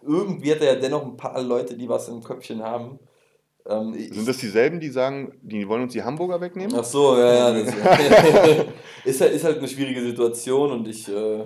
[0.02, 2.98] irgendwie hat er ja dennoch ein paar Leute, die was im Köpfchen haben.
[3.66, 6.74] Ähm, Sind das dieselben, die sagen, die wollen uns die Hamburger wegnehmen?
[6.78, 7.52] Ach so, ja, ja.
[7.52, 7.74] Das,
[9.04, 11.42] ist, halt, ist halt eine schwierige Situation und ich, äh,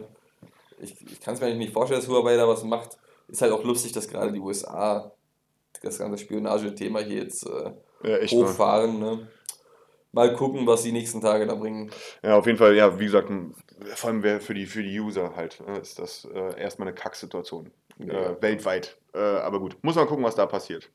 [0.80, 2.98] ich, ich kann es mir eigentlich nicht vorstellen, dass Huawei da was macht
[3.28, 5.12] ist halt auch lustig, dass gerade die USA
[5.82, 7.72] das ganze Spionage-Thema hier jetzt äh,
[8.04, 9.00] ja, hochfahren.
[9.00, 9.16] Mal.
[9.16, 9.28] Ne?
[10.14, 11.90] mal gucken, was die nächsten Tage da bringen.
[12.22, 13.28] Ja, auf jeden Fall, ja, wie gesagt,
[13.96, 17.70] vor allem für die, für die User halt, ne, ist das äh, erstmal eine Kacksituation.
[17.98, 18.42] Äh, ja.
[18.42, 18.96] weltweit.
[19.14, 20.90] Äh, aber gut, muss man gucken, was da passiert.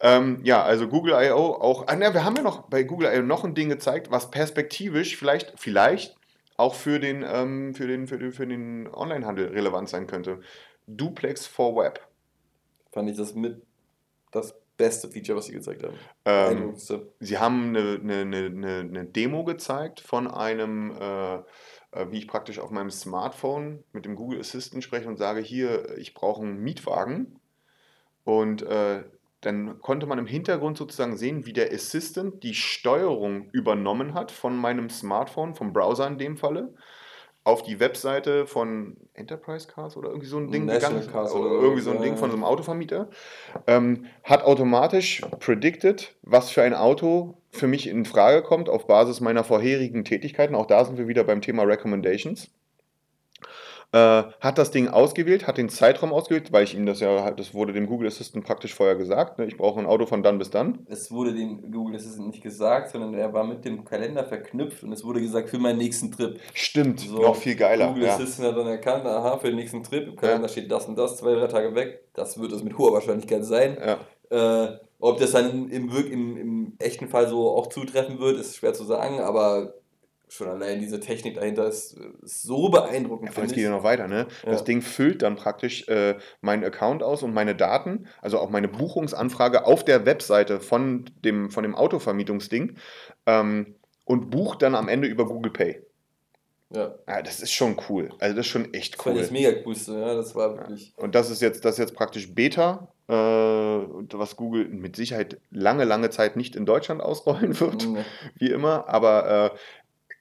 [0.00, 1.54] Ähm, ja, also Google I.O.
[1.54, 1.86] auch.
[1.86, 3.22] Ah, na, wir haben ja noch bei Google I.O.
[3.22, 6.16] noch ein Ding gezeigt, was perspektivisch vielleicht, vielleicht
[6.58, 10.40] auch für den, ähm, für den, für den, für den Onlinehandel relevant sein könnte.
[10.86, 12.00] Duplex for Web.
[12.92, 13.62] Fand ich das mit
[14.30, 15.94] das beste Feature, was sie gezeigt haben.
[16.24, 16.74] Ähm,
[17.20, 22.58] sie haben eine, eine, eine, eine, Demo gezeigt von einem, äh, äh, wie ich praktisch
[22.58, 27.38] auf meinem Smartphone mit dem Google Assistant spreche und sage, hier, ich brauche einen Mietwagen.
[28.24, 29.04] Und äh,
[29.42, 34.56] dann konnte man im Hintergrund sozusagen sehen, wie der Assistant die Steuerung übernommen hat von
[34.56, 36.74] meinem Smartphone, vom Browser in dem Falle
[37.44, 41.50] auf die Webseite von Enterprise Cars oder irgendwie so ein Ding National gegangen, Cars oder
[41.50, 43.08] irgendwie so ein Ding von so einem Autovermieter,
[43.66, 49.20] ähm, hat automatisch predicted, was für ein Auto für mich in Frage kommt auf Basis
[49.20, 50.54] meiner vorherigen Tätigkeiten.
[50.54, 52.50] Auch da sind wir wieder beim Thema Recommendations.
[53.94, 57.54] Äh, hat das Ding ausgewählt, hat den Zeitraum ausgewählt, weil ich ihm das ja, das
[57.54, 59.46] wurde dem Google Assistant praktisch vorher gesagt, ne?
[59.46, 60.84] ich brauche ein Auto von dann bis dann.
[60.86, 64.90] Es wurde dem Google Assistant nicht gesagt, sondern er war mit dem Kalender verknüpft und
[64.90, 66.40] es wurde gesagt für meinen nächsten Trip.
[66.54, 67.86] Stimmt, so, noch viel geiler.
[67.86, 68.14] Google ja.
[68.14, 70.48] Assistant hat dann erkannt, aha, für den nächsten Trip, im Kalender ja.
[70.48, 73.78] steht das und das, zwei, drei Tage weg, das wird es mit hoher Wahrscheinlichkeit sein.
[73.78, 74.64] Ja.
[74.64, 78.74] Äh, ob das dann im, im, im echten Fall so auch zutreffen wird, ist schwer
[78.74, 79.74] zu sagen, aber
[80.34, 83.34] schon allein diese Technik dahinter ist, so beeindruckend.
[83.34, 84.26] Ja, es geht ja noch weiter, ne?
[84.44, 84.50] Ja.
[84.50, 88.68] Das Ding füllt dann praktisch äh, meinen Account aus und meine Daten, also auch meine
[88.68, 92.76] Buchungsanfrage auf der Webseite von dem, von dem Autovermietungsding
[93.26, 95.82] ähm, und bucht dann am Ende über Google Pay.
[96.74, 96.94] Ja.
[97.06, 97.22] ja.
[97.22, 98.10] Das ist schon cool.
[98.18, 99.14] Also das ist schon echt cool.
[99.14, 100.92] Das ist mega cool, ja, das war wirklich.
[100.96, 105.84] Und das ist jetzt, das ist jetzt praktisch Beta, äh, was Google mit Sicherheit lange,
[105.84, 108.04] lange Zeit nicht in Deutschland ausrollen wird, mhm.
[108.36, 108.88] wie immer.
[108.88, 109.58] Aber äh,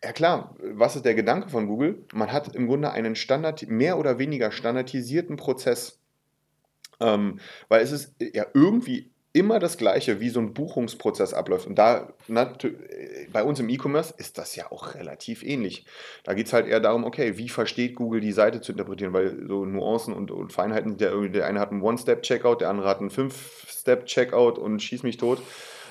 [0.03, 2.05] ja klar, was ist der Gedanke von Google?
[2.13, 5.99] Man hat im Grunde einen Standard, mehr oder weniger standardisierten Prozess.
[6.99, 7.39] Ähm,
[7.69, 11.65] weil es ist ja irgendwie immer das Gleiche, wie so ein Buchungsprozess abläuft.
[11.65, 12.13] Und da
[13.31, 15.87] bei uns im E-Commerce ist das ja auch relativ ähnlich.
[16.23, 19.47] Da geht es halt eher darum, okay, wie versteht Google die Seite zu interpretieren, weil
[19.47, 23.09] so Nuancen und, und Feinheiten, der, der eine hat einen One-Step-Checkout, der andere hat einen
[23.09, 25.41] Fünf-Step-Checkout und schieß mich tot.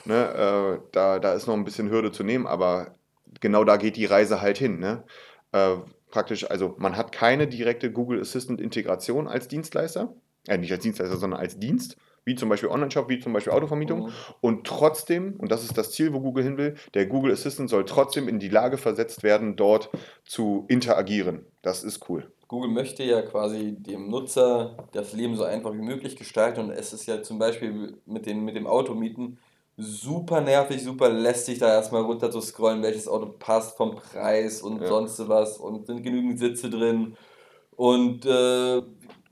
[0.04, 2.94] Ne, äh, da, da ist noch ein bisschen Hürde zu nehmen, aber
[3.40, 4.78] genau da geht die Reise halt hin.
[4.78, 5.04] Ne?
[5.52, 5.76] Äh,
[6.10, 10.14] praktisch, also man hat keine direkte Google Assistant Integration als Dienstleister,
[10.46, 14.04] äh, nicht als Dienstleister, sondern als Dienst, wie zum Beispiel Online-Shop, wie zum Beispiel Autovermietung.
[14.04, 14.12] Mhm.
[14.40, 17.84] Und trotzdem, und das ist das Ziel, wo Google hin will, der Google Assistant soll
[17.84, 19.90] trotzdem in die Lage versetzt werden, dort
[20.24, 21.46] zu interagieren.
[21.62, 22.30] Das ist cool.
[22.46, 26.92] Google möchte ja quasi dem Nutzer das Leben so einfach wie möglich gestalten und es
[26.92, 29.38] ist ja zum Beispiel mit, den, mit dem Automieten
[29.76, 34.80] super nervig, super lästig, da erstmal runter zu scrollen, welches Auto passt vom Preis und
[34.80, 34.88] ja.
[34.88, 37.16] sonst was und sind genügend Sitze drin
[37.76, 38.82] und äh,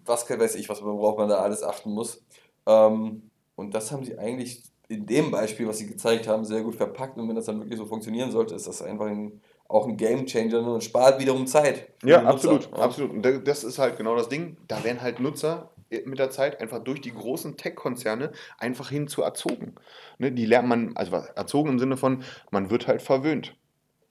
[0.05, 2.24] was weiß ich, was man braucht man da alles achten muss.
[2.66, 6.74] Ähm, und das haben sie eigentlich in dem Beispiel, was sie gezeigt haben, sehr gut
[6.74, 9.97] verpackt und wenn das dann wirklich so funktionieren sollte, ist das einfach ein auch ein
[9.97, 11.93] Game Changer und spart wiederum Zeit.
[12.03, 12.82] Ja, absolut, ja.
[12.82, 13.12] absolut.
[13.12, 14.57] Und das ist halt genau das Ding.
[14.66, 15.70] Da werden halt Nutzer
[16.05, 19.74] mit der Zeit einfach durch die großen Tech-Konzerne einfach hin zu erzogen.
[20.18, 23.57] Ne, die lernt man, also erzogen im Sinne von, man wird halt verwöhnt.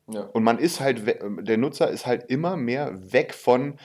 [0.07, 0.21] Ja.
[0.21, 3.75] Und man ist halt, der Nutzer ist halt immer mehr weg von,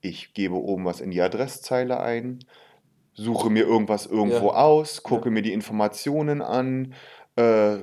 [0.00, 2.44] ich gebe oben was in die Adresszeile ein,
[3.14, 4.54] suche mir irgendwas irgendwo ja.
[4.54, 5.30] aus, gucke ja.
[5.32, 6.94] mir die Informationen an,
[7.36, 7.78] äh,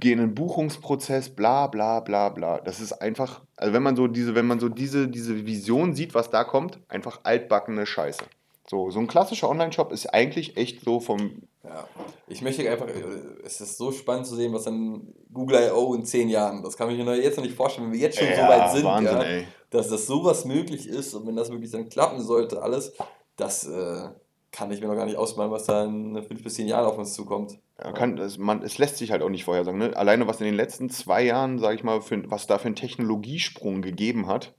[0.00, 2.60] gehe in einen Buchungsprozess, bla bla bla bla.
[2.60, 6.14] Das ist einfach, also wenn man so diese, wenn man so diese, diese Vision sieht,
[6.14, 8.24] was da kommt, einfach altbackene Scheiße.
[8.66, 11.42] So, so ein klassischer Online-Shop ist eigentlich echt so vom.
[11.62, 11.86] Ja,
[12.28, 12.88] ich möchte einfach,
[13.44, 15.94] es ist so spannend zu sehen, was dann Google I.O.
[15.94, 18.28] in zehn Jahren, das kann ich mir jetzt noch nicht vorstellen, wenn wir jetzt schon
[18.28, 21.70] ja, so weit sind, Wahnsinn, ja, dass das sowas möglich ist und wenn das wirklich
[21.70, 22.94] dann klappen sollte, alles,
[23.36, 24.08] das äh,
[24.54, 26.96] kann ich mir noch gar nicht ausmalen, was da in fünf bis zehn Jahren auf
[26.96, 27.58] uns zukommt.
[27.82, 29.78] Ja, kann, es, man, es lässt sich halt auch nicht vorhersagen.
[29.78, 29.96] Ne?
[29.96, 32.76] Alleine was in den letzten zwei Jahren, sage ich mal, für, was da für einen
[32.76, 34.54] Technologiesprung gegeben hat,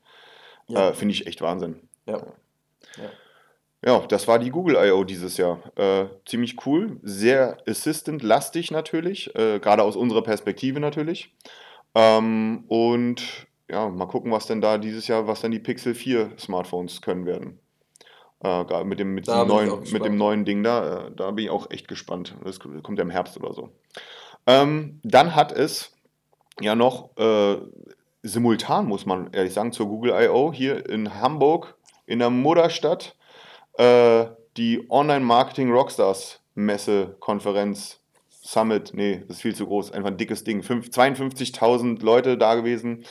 [0.68, 0.90] ja.
[0.90, 1.80] äh, finde ich echt Wahnsinn.
[2.06, 2.18] Ja.
[2.98, 3.10] ja.
[3.86, 5.04] Ja, das war die Google I.O.
[5.04, 5.60] dieses Jahr.
[5.76, 11.32] Äh, ziemlich cool, sehr Assistant-lastig natürlich, äh, gerade aus unserer Perspektive natürlich.
[11.94, 16.32] Ähm, und ja, mal gucken, was denn da dieses Jahr, was dann die Pixel 4
[16.38, 17.60] Smartphones können werden.
[18.46, 21.72] Äh, mit, dem, mit, neuen, mit dem neuen Ding da, äh, da bin ich auch
[21.72, 22.36] echt gespannt.
[22.44, 23.72] Das kommt ja im Herbst oder so.
[24.46, 25.94] Ähm, dann hat es
[26.62, 27.58] ja noch äh,
[28.22, 30.54] simultan, muss man ehrlich sagen, zur Google I.O.
[30.54, 31.76] hier in Hamburg,
[32.06, 33.16] in der Mutterstadt,
[33.80, 34.26] äh,
[34.58, 40.44] die Online-Marketing Rockstars Messe, Konferenz, Summit, nee, das ist viel zu groß, einfach ein dickes
[40.44, 40.62] Ding.
[40.62, 43.06] 52.000 Leute da gewesen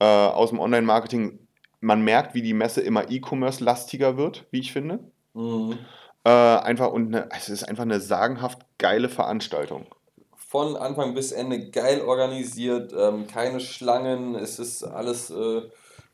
[0.00, 1.45] äh, aus dem Online-Marketing
[1.80, 5.00] man merkt, wie die Messe immer E-Commerce-lastiger wird, wie ich finde.
[5.34, 5.78] Mhm.
[6.24, 9.86] Äh, einfach und eine, es ist einfach eine sagenhaft geile Veranstaltung.
[10.34, 15.62] Von Anfang bis Ende geil organisiert, ähm, keine Schlangen, es ist alles äh,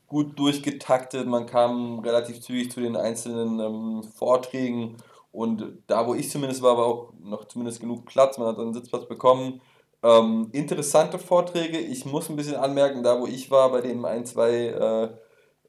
[0.07, 4.97] gut durchgetaktet, man kam relativ zügig zu den einzelnen ähm, Vorträgen
[5.31, 8.75] und da, wo ich zumindest war, war auch noch zumindest genug Platz, man hat einen
[8.75, 9.61] Sitzplatz bekommen.
[10.03, 14.27] Ähm, interessante Vorträge, ich muss ein bisschen anmerken, da wo ich war, bei dem ein,
[14.27, 15.09] zwei äh,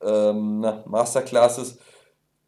[0.03, 1.79] ähm, na, Masterclasses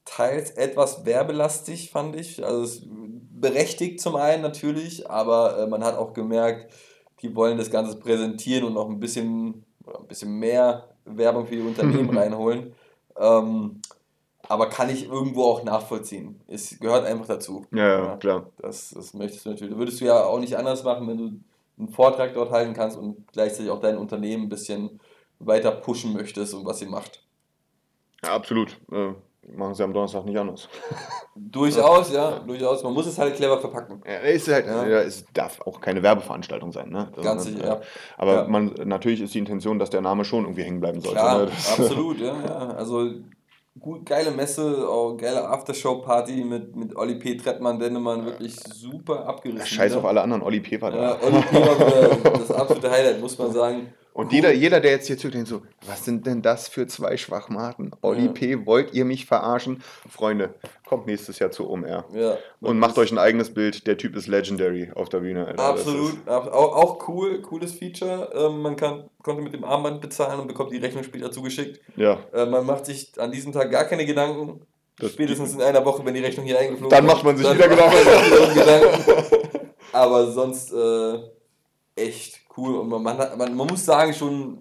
[0.05, 2.45] teils etwas werbelastig, fand ich.
[2.45, 6.73] Also es berechtigt zum einen natürlich, aber äh, man hat auch gemerkt,
[7.23, 11.63] die wollen das Ganze präsentieren und noch ein bisschen, ein bisschen mehr Werbung für die
[11.63, 12.75] Unternehmen reinholen.
[13.19, 13.81] Ähm,
[14.49, 16.41] aber kann ich irgendwo auch nachvollziehen.
[16.47, 17.67] Es gehört einfach dazu.
[17.73, 18.51] Ja, ja, klar.
[18.59, 19.77] Das, das möchtest du natürlich.
[19.77, 21.41] Würdest du ja auch nicht anders machen, wenn du
[21.79, 25.01] einen Vortrag dort halten kannst und gleichzeitig auch dein Unternehmen ein bisschen
[25.39, 27.26] weiter pushen möchtest und was sie macht.
[28.25, 28.79] Ja, absolut.
[28.91, 29.13] Äh,
[29.55, 30.69] machen sie am Donnerstag nicht anders.
[31.35, 32.83] durchaus, ja, ja, durchaus.
[32.83, 34.03] Man muss es halt clever verpacken.
[34.07, 34.87] Ja, ist halt, ja.
[34.87, 35.01] ja.
[35.01, 36.91] es darf auch keine Werbeveranstaltung sein.
[36.91, 37.11] Ne?
[37.23, 37.81] Ganz sicher, ja.
[38.17, 41.19] Aber Man, natürlich ist die Intention, dass der Name schon irgendwie hängen bleiben sollte.
[41.19, 41.53] Klar, ne?
[41.53, 42.57] absolut, ja, ja.
[42.75, 43.11] Also
[43.79, 47.37] gut, geile Messe, auch geile Aftershow-Party mit, mit Olli P.
[47.37, 49.67] Trettmann, Dennemann, wirklich super abgerissen.
[49.67, 50.81] Scheiß auf alle anderen, Olli P.
[50.81, 51.03] war da.
[51.03, 51.55] Ja, Olli P.
[52.25, 53.93] war das absolute Highlight, muss man sagen.
[54.17, 57.19] Und jeder, jeder, der jetzt hier zuhört, denkt so, was sind denn das für zwei
[57.19, 57.91] Schwachmaten?
[58.01, 58.33] Oli ja.
[58.33, 59.83] P., wollt ihr mich verarschen?
[60.09, 60.55] Freunde,
[60.87, 62.07] kommt nächstes Jahr zu OMR.
[62.15, 63.87] Ja, und macht euch ein eigenes Bild.
[63.87, 65.47] Der Typ ist legendary auf der Bühne.
[65.47, 65.63] Alter.
[65.63, 66.27] Absolut.
[66.27, 68.31] Auch, auch cool, cooles Feature.
[68.35, 71.83] Ähm, man kann, konnte mit dem Armband bezahlen und bekommt die Rechnung später zugeschickt.
[71.97, 72.19] Ja.
[72.33, 74.63] Äh, man macht sich an diesem Tag gar keine Gedanken.
[74.99, 76.99] Das Spätestens in einer Woche, wenn die Rechnung hier eingeflogen ist.
[76.99, 77.99] Dann macht man sich wieder Gedanken.
[79.93, 81.19] Aber sonst äh,
[81.97, 82.77] echt cool.
[82.77, 84.59] Und man, man, man, muss sagen schon,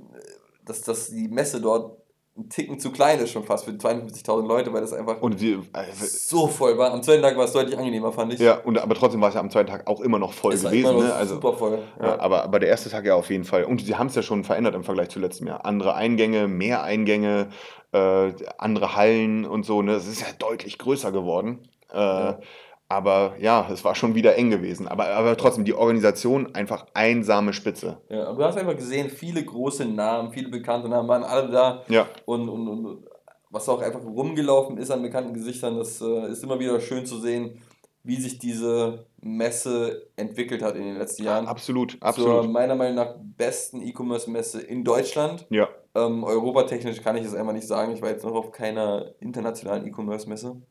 [0.66, 1.98] dass, dass die Messe dort
[2.38, 5.58] ein Ticken zu klein ist schon fast für 52.000 Leute, weil das einfach und die,
[5.72, 6.92] also so voll war.
[6.92, 8.42] Am zweiten Tag war es deutlich angenehmer, fand ich.
[8.42, 10.64] Ja, und, aber trotzdem war es ja am zweiten Tag auch immer noch voll es
[10.64, 10.98] gewesen.
[10.98, 11.14] Ne?
[11.14, 11.80] Also, super voll.
[11.98, 12.06] Ja.
[12.06, 12.20] ja.
[12.20, 13.64] aber, aber der erste Tag ja auf jeden Fall.
[13.64, 15.66] Und sie haben es ja schon verändert im Vergleich zu letztem Jahr.
[15.66, 17.48] Andere Eingänge, mehr Eingänge,
[17.94, 19.82] äh, andere Hallen und so.
[19.82, 19.94] Ne?
[19.94, 21.70] Es ist ja deutlich größer geworden.
[21.94, 22.40] Äh, ja.
[22.88, 24.88] Aber ja, es war schon wieder eng gewesen.
[24.88, 27.98] Aber, aber trotzdem, die Organisation einfach einsame Spitze.
[28.10, 31.84] Ja, aber du hast einfach gesehen, viele große Namen, viele bekannte Namen waren alle da.
[31.88, 32.08] Ja.
[32.26, 33.06] Und, und, und
[33.50, 37.20] was auch einfach rumgelaufen ist an bekannten Gesichtern, das äh, ist immer wieder schön zu
[37.20, 37.60] sehen,
[38.04, 41.48] wie sich diese Messe entwickelt hat in den letzten Jahren.
[41.48, 42.44] Absolut, absolut.
[42.44, 45.48] Zur meiner Meinung nach besten E-Commerce-Messe in Deutschland.
[45.50, 45.70] Ja.
[45.96, 47.94] Ähm, europatechnisch kann ich es einfach nicht sagen.
[47.94, 50.62] Ich war jetzt noch auf keiner internationalen E-Commerce-Messe.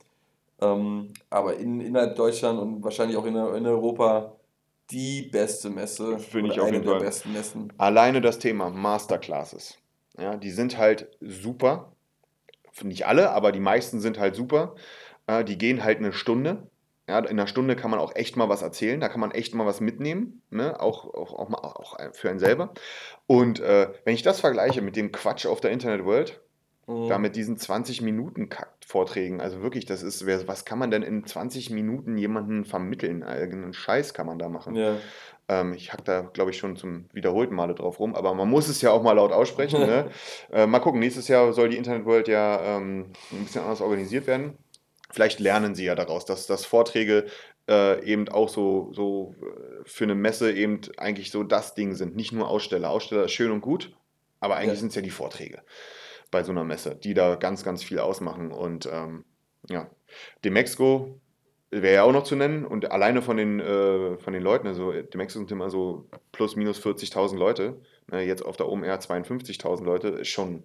[0.61, 4.37] Ähm, aber in, innerhalb Deutschland und wahrscheinlich auch in, in Europa
[4.91, 6.19] die beste Messe.
[6.19, 7.01] Finde ich auf jeden Fall.
[7.01, 7.73] besten Messen.
[7.79, 9.79] Alleine das Thema Masterclasses.
[10.19, 11.93] Ja, die sind halt super.
[12.83, 14.75] Nicht alle, aber die meisten sind halt super.
[15.27, 16.69] Äh, die gehen halt eine Stunde.
[17.09, 19.55] Ja, in einer Stunde kann man auch echt mal was erzählen, da kann man echt
[19.55, 20.81] mal was mitnehmen, ne?
[20.81, 22.73] auch, auch, auch, mal, auch für einen selber.
[23.27, 26.41] Und äh, wenn ich das vergleiche mit dem Quatsch auf der Internet World,
[26.87, 27.09] mhm.
[27.09, 28.49] da mit diesen 20 Minuten
[28.87, 33.23] Vorträgen, also wirklich, das ist, was kann man denn in 20 Minuten jemanden vermitteln?
[33.23, 34.75] Irgendeinen Scheiß kann man da machen.
[34.77, 34.97] Ja.
[35.49, 38.69] Ähm, ich hack da, glaube ich, schon zum wiederholten Male drauf rum, aber man muss
[38.69, 39.81] es ja auch mal laut aussprechen.
[39.81, 40.11] ne?
[40.53, 44.27] äh, mal gucken, nächstes Jahr soll die Internet World ja ähm, ein bisschen anders organisiert
[44.27, 44.59] werden
[45.15, 47.27] vielleicht lernen sie ja daraus, dass, dass Vorträge
[47.69, 52.17] äh, eben auch so, so äh, für eine Messe eben eigentlich so das Ding sind.
[52.17, 52.91] Nicht nur Aussteller.
[52.91, 53.93] Aussteller ist schön und gut,
[54.41, 54.81] aber eigentlich ja.
[54.81, 55.63] sind es ja die Vorträge
[56.35, 58.51] bei so einer Messe, die da ganz, ganz viel ausmachen.
[58.51, 59.25] Und ähm,
[59.71, 59.89] ja,
[60.45, 61.21] Demexco
[61.71, 64.91] wäre ja auch noch zu nennen und alleine von den, äh, von den Leuten, also
[64.91, 70.09] Demexco sind immer so plus minus 40.000 Leute, ne, jetzt auf der OMR 52.000 Leute,
[70.09, 70.65] ist schon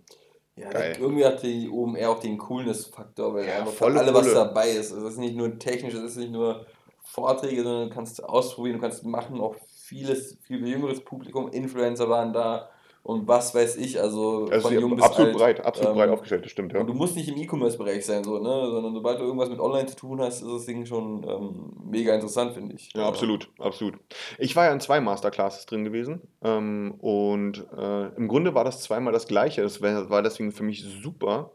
[0.55, 0.97] ja, Geil.
[0.99, 4.91] irgendwie hat die OMR auch den Coolness-Faktor, weil ja, einfach für alle was dabei ist.
[4.91, 6.65] Also es ist nicht nur technisch, es ist nicht nur
[7.03, 12.33] Vorträge, sondern du kannst ausprobieren, du kannst machen, auch vieles, viel jüngeres Publikum, Influencer waren
[12.33, 12.69] da,
[13.09, 15.37] und was weiß ich, also von also jung bis absolut alt.
[15.37, 16.79] breit, absolut ähm, breit aufgestellt, das stimmt, ja.
[16.79, 18.69] Und du musst nicht im E-Commerce-Bereich sein, so, ne?
[18.69, 22.13] sondern sobald du irgendwas mit Online zu tun hast, ist das Ding schon ähm, mega
[22.13, 22.93] interessant, finde ich.
[22.93, 23.95] Ja, absolut, absolut.
[24.37, 28.83] Ich war ja in zwei Masterclasses drin gewesen ähm, und äh, im Grunde war das
[28.83, 29.63] zweimal das Gleiche.
[29.63, 31.49] Das war deswegen für mich super,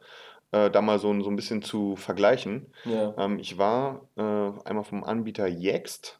[0.50, 2.66] äh, da mal so, so ein bisschen zu vergleichen.
[2.84, 3.14] Ja.
[3.16, 4.22] Ähm, ich war äh,
[4.64, 6.18] einmal vom Anbieter Yext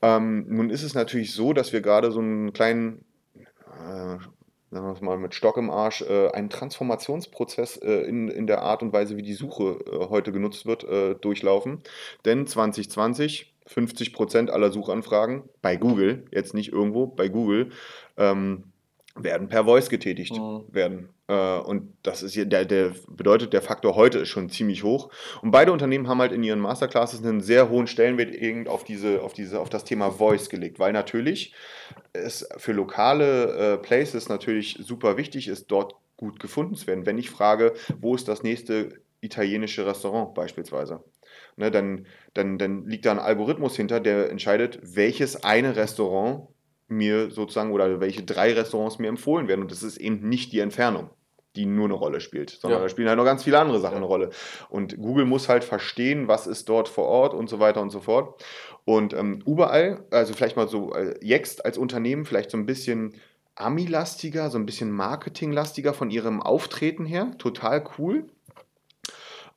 [0.00, 3.04] Ähm, nun ist es natürlich so, dass wir gerade so einen kleinen
[3.36, 4.16] äh,
[4.74, 8.62] sagen wir es mal mit Stock im Arsch, äh, einen Transformationsprozess äh, in, in der
[8.62, 11.82] Art und Weise, wie die Suche äh, heute genutzt wird, äh, durchlaufen.
[12.24, 17.70] Denn 2020 50 Prozent aller Suchanfragen bei Google, jetzt nicht irgendwo, bei Google,
[18.18, 18.73] ähm,
[19.16, 20.64] werden per Voice getätigt mhm.
[20.70, 21.08] werden.
[21.28, 25.10] Äh, und das ist der, der bedeutet, der Faktor heute ist schon ziemlich hoch.
[25.40, 29.32] Und beide Unternehmen haben halt in ihren Masterclasses einen sehr hohen Stellenwert auf diese, auf
[29.32, 31.54] diese, auf das Thema Voice gelegt, weil natürlich
[32.12, 37.06] es für lokale äh, Places natürlich super wichtig ist, dort gut gefunden zu werden.
[37.06, 41.02] Wenn ich frage, wo ist das nächste italienische Restaurant beispielsweise,
[41.56, 46.48] ne, dann, dann, dann liegt da ein Algorithmus hinter, der entscheidet, welches eine Restaurant
[46.88, 49.62] mir sozusagen oder welche drei Restaurants mir empfohlen werden.
[49.62, 51.10] Und das ist eben nicht die Entfernung,
[51.56, 52.84] die nur eine Rolle spielt, sondern ja.
[52.84, 53.98] da spielen halt noch ganz viele andere Sachen ja.
[53.98, 54.30] eine Rolle.
[54.68, 58.00] Und Google muss halt verstehen, was ist dort vor Ort und so weiter und so
[58.00, 58.44] fort.
[58.84, 63.14] Und ähm, überall, also vielleicht mal so äh, jetzt als Unternehmen vielleicht so ein bisschen
[63.56, 67.32] Ami-lastiger, so ein bisschen Marketing-lastiger von ihrem Auftreten her.
[67.38, 68.26] Total cool.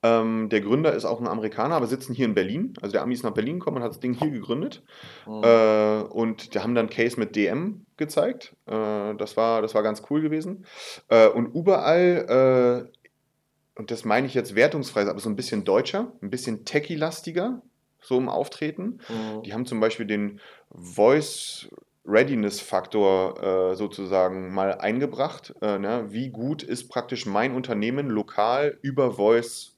[0.04, 2.74] Ähm, der Gründer ist auch ein Amerikaner, aber sitzen hier in Berlin.
[2.82, 4.84] Also der Ami ist nach Berlin gekommen und hat das Ding hier gegründet.
[5.26, 5.44] Mhm.
[5.44, 8.56] Äh, und die haben dann Case mit DM gezeigt.
[8.68, 10.66] Äh, das, war, das war ganz cool gewesen.
[11.10, 16.12] Äh, und überall, äh, und das meine ich jetzt wertungsfrei, aber so ein bisschen deutscher,
[16.22, 17.62] ein bisschen techie-lastiger,
[18.00, 19.00] so im Auftreten.
[19.10, 19.44] Mhm.
[19.44, 20.40] Die haben zum Beispiel den
[20.72, 21.70] Voice
[22.08, 25.54] Readiness-Faktor äh, sozusagen mal eingebracht.
[25.62, 26.06] Äh, ne?
[26.10, 29.77] Wie gut ist praktisch mein Unternehmen lokal über Voice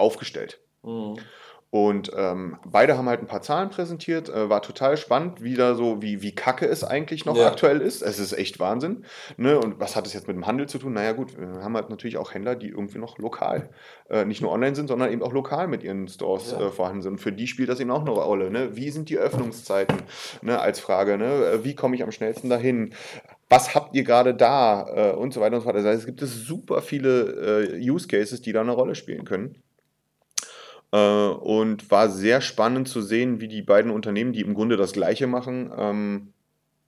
[0.00, 0.60] aufgestellt.
[0.82, 1.16] Mhm.
[1.70, 5.76] Und ähm, beide haben halt ein paar Zahlen präsentiert, äh, war total spannend, wie da
[5.76, 7.46] so, wie, wie kacke es eigentlich noch ja.
[7.46, 8.02] aktuell ist.
[8.02, 9.04] Es ist echt Wahnsinn.
[9.36, 9.56] Ne?
[9.56, 10.94] Und was hat es jetzt mit dem Handel zu tun?
[10.94, 13.70] Naja, gut, wir haben halt natürlich auch Händler, die irgendwie noch lokal,
[14.08, 16.66] äh, nicht nur online sind, sondern eben auch lokal mit ihren Stores ja.
[16.66, 17.12] äh, vorhanden sind.
[17.12, 18.50] Und für die spielt das eben auch eine Rolle.
[18.50, 18.74] Ne?
[18.74, 19.98] Wie sind die Öffnungszeiten
[20.42, 20.58] ne?
[20.58, 21.18] als Frage?
[21.18, 21.26] Ne?
[21.26, 22.94] Äh, wie komme ich am schnellsten dahin?
[23.52, 25.78] was habt ihr gerade da äh, und so weiter und so weiter.
[25.78, 29.56] Das heißt, es gibt super viele äh, Use Cases, die da eine Rolle spielen können.
[30.92, 34.92] Äh, und war sehr spannend zu sehen, wie die beiden Unternehmen, die im Grunde das
[34.92, 36.32] Gleiche machen, ähm,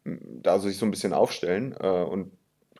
[0.05, 1.77] da sich so ein bisschen aufstellen.
[1.79, 2.33] Äh, und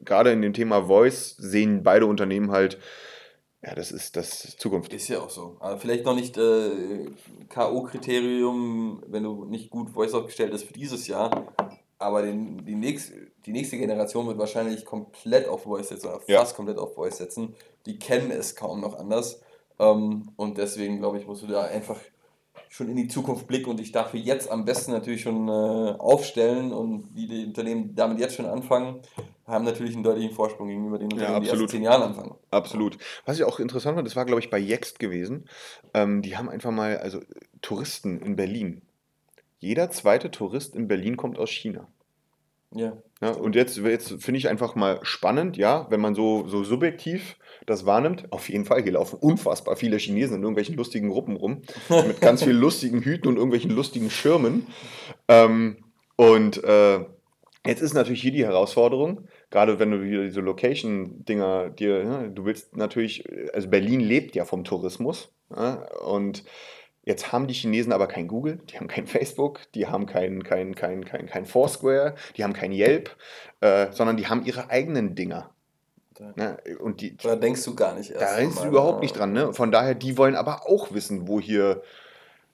[0.05, 2.79] gerade in dem Thema Voice sehen beide Unternehmen halt,
[3.65, 4.93] ja, das ist das Zukunft.
[4.93, 5.57] Ist ja auch so.
[5.61, 7.07] Aber vielleicht noch nicht äh,
[7.49, 11.53] K.O.-Kriterium, wenn du nicht gut Voice aufgestellt bist für dieses Jahr.
[11.99, 13.13] Aber den, die, nächst,
[13.47, 16.41] die nächste Generation wird wahrscheinlich komplett auf Voice setzen oder ja.
[16.41, 17.55] fast komplett auf Voice setzen.
[17.87, 19.41] Die kennen es kaum noch anders.
[19.83, 21.99] Ähm, und deswegen, glaube ich, musst du da einfach
[22.69, 25.51] schon in die Zukunft blicken und dich dafür jetzt am besten natürlich schon äh,
[25.99, 29.03] aufstellen und wie die Unternehmen damit jetzt schon anfangen,
[29.47, 32.35] haben natürlich einen deutlichen Vorsprung gegenüber den Unternehmen, ja, die erst zehn Jahren anfangen.
[32.51, 32.97] Absolut.
[33.27, 35.47] Was ich auch interessant fand, das war, glaube ich, bei Jext gewesen.
[35.93, 37.21] Ähm, die haben einfach mal, also
[37.61, 38.81] Touristen in Berlin.
[39.59, 41.89] Jeder zweite Tourist in Berlin kommt aus China.
[42.75, 42.97] Ja.
[43.21, 47.37] ja und jetzt, jetzt finde ich einfach mal spannend, ja, wenn man so, so subjektiv
[47.67, 48.31] das wahrnimmt.
[48.31, 52.43] Auf jeden Fall, hier laufen unfassbar viele Chinesen in irgendwelchen lustigen Gruppen rum, mit ganz
[52.43, 54.67] vielen lustigen Hüten und irgendwelchen lustigen Schirmen.
[55.29, 55.79] Ähm,
[56.17, 57.01] und äh,
[57.67, 62.45] jetzt ist natürlich hier die Herausforderung, gerade wenn du wieder diese Location-Dinger dir, ne, du
[62.45, 65.33] willst natürlich, also Berlin lebt ja vom Tourismus.
[65.55, 66.45] Ja, und
[67.05, 70.75] Jetzt haben die Chinesen aber kein Google, die haben kein Facebook, die haben kein, kein,
[70.77, 73.17] kein, kein, kein Foursquare, die haben kein Yelp,
[73.61, 75.53] äh, sondern die haben ihre eigenen Dinger.
[76.21, 76.57] Ne?
[76.81, 78.23] Und die, da denkst du gar nicht erst.
[78.23, 79.33] Da denkst du überhaupt nicht dran.
[79.33, 79.53] Ne?
[79.53, 81.83] Von daher, die wollen aber auch wissen, wo hier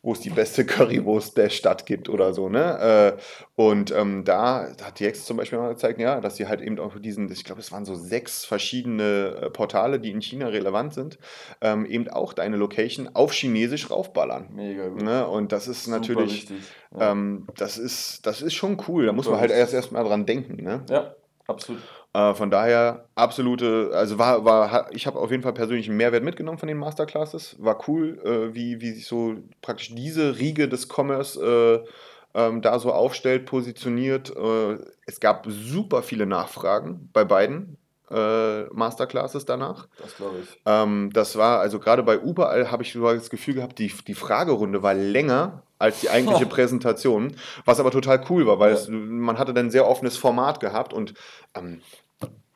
[0.02, 2.48] wo es die beste Currywurst der Stadt gibt oder so.
[2.48, 3.16] Ne?
[3.16, 6.60] Äh, und ähm, da hat die Hex zum Beispiel mal gezeigt, ja, dass sie halt
[6.60, 10.48] eben auch diesen, ich glaube, es waren so sechs verschiedene äh, Portale, die in China
[10.48, 11.18] relevant sind,
[11.60, 14.48] ähm, eben auch deine Location auf Chinesisch raufballern.
[14.54, 15.02] Mega gut.
[15.02, 15.26] Ne?
[15.26, 16.48] Und das ist Super natürlich,
[16.96, 17.12] ja.
[17.12, 19.04] ähm, das, ist, das ist schon cool.
[19.04, 20.62] Da Super muss man halt erst erstmal dran denken.
[20.62, 20.84] Ne?
[20.88, 21.14] Ja,
[21.46, 21.82] absolut.
[22.14, 26.24] Äh, von daher absolute, also war, war ich habe auf jeden Fall persönlich einen Mehrwert
[26.24, 27.56] mitgenommen von den Masterclasses.
[27.58, 31.88] War cool, äh, wie, wie sich so praktisch diese Riege des Commerce äh,
[32.34, 34.34] ähm, da so aufstellt, positioniert.
[34.34, 37.76] Äh, es gab super viele Nachfragen bei beiden.
[38.10, 39.86] Äh, Masterclasses danach.
[40.00, 40.60] Das glaube ich.
[40.64, 44.82] Ähm, das war, also gerade bei überall habe ich das Gefühl gehabt, die, die Fragerunde
[44.82, 47.36] war länger als die eigentliche Präsentation,
[47.66, 48.76] was aber total cool war, weil ja.
[48.76, 51.14] es, man hatte dann ein sehr offenes Format gehabt und
[51.54, 51.82] ähm,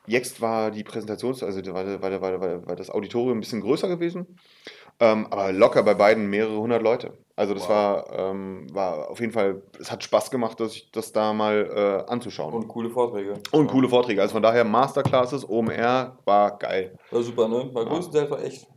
[0.07, 4.39] jetzt war die Präsentation, also war, war, war, war, das Auditorium ein bisschen größer gewesen,
[4.99, 7.13] ähm, aber locker bei beiden mehrere hundert Leute.
[7.35, 7.69] Also das wow.
[7.69, 12.05] war, ähm, war auf jeden Fall, es hat Spaß gemacht, dass ich das da mal
[12.07, 12.53] äh, anzuschauen.
[12.53, 13.33] Und coole Vorträge.
[13.51, 13.71] Und ja.
[13.71, 14.21] coole Vorträge.
[14.21, 16.97] Also von daher Masterclasses, OMR, war geil.
[17.09, 17.73] War super, ne?
[17.73, 17.89] War ja.
[17.89, 18.67] größtenteils war echt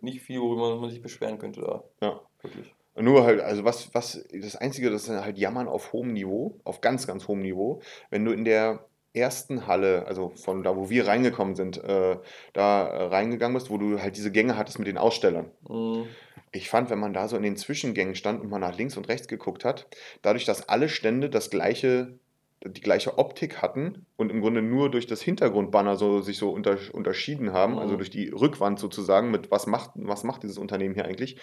[0.00, 1.82] nicht viel, worüber man sich beschweren könnte da.
[2.00, 2.20] Ja.
[2.40, 2.72] Wirklich.
[2.96, 6.80] Nur halt, also was, was, das Einzige, das ist halt Jammern auf hohem Niveau, auf
[6.80, 7.80] ganz, ganz hohem Niveau.
[8.10, 12.16] Wenn du in der ersten Halle, also von da, wo wir reingekommen sind, äh,
[12.52, 15.50] da äh, reingegangen bist, wo du halt diese Gänge hattest mit den Ausstellern.
[15.68, 16.06] Mhm.
[16.54, 19.08] Ich fand, wenn man da so in den Zwischengängen stand und mal nach links und
[19.08, 19.88] rechts geguckt hat,
[20.22, 22.18] dadurch, dass alle Stände das gleiche,
[22.64, 26.78] die gleiche Optik hatten und im Grunde nur durch das Hintergrundbanner so, sich so unter,
[26.92, 27.82] unterschieden haben, also mhm.
[27.82, 31.38] also durch die Rückwand sozusagen, mit was macht, was macht dieses Unternehmen hier eigentlich,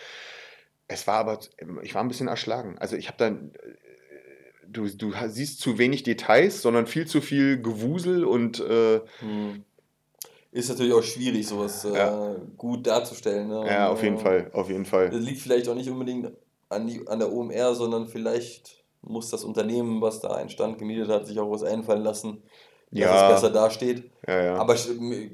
[0.88, 1.40] es war aber,
[1.84, 2.78] ich war ein bisschen erschlagen.
[2.78, 3.52] Also ich habe dann,
[4.68, 9.66] du, du siehst zu wenig Details, sondern viel zu viel Gewusel und äh, hm.
[10.52, 12.36] Ist natürlich auch schwierig, sowas äh, ja.
[12.58, 13.48] gut darzustellen.
[13.48, 13.66] Ne?
[13.68, 15.10] Ja, auf jeden äh, Fall, auf jeden Fall.
[15.10, 16.32] Das liegt vielleicht auch nicht unbedingt
[16.70, 21.10] an, die, an der OMR, sondern vielleicht muss das Unternehmen, was da einen Stand gemietet
[21.10, 22.44] hat, sich auch was einfallen lassen,
[22.92, 23.28] dass ja.
[23.28, 24.12] es besser dasteht.
[24.28, 24.56] Ja, ja.
[24.56, 24.76] Aber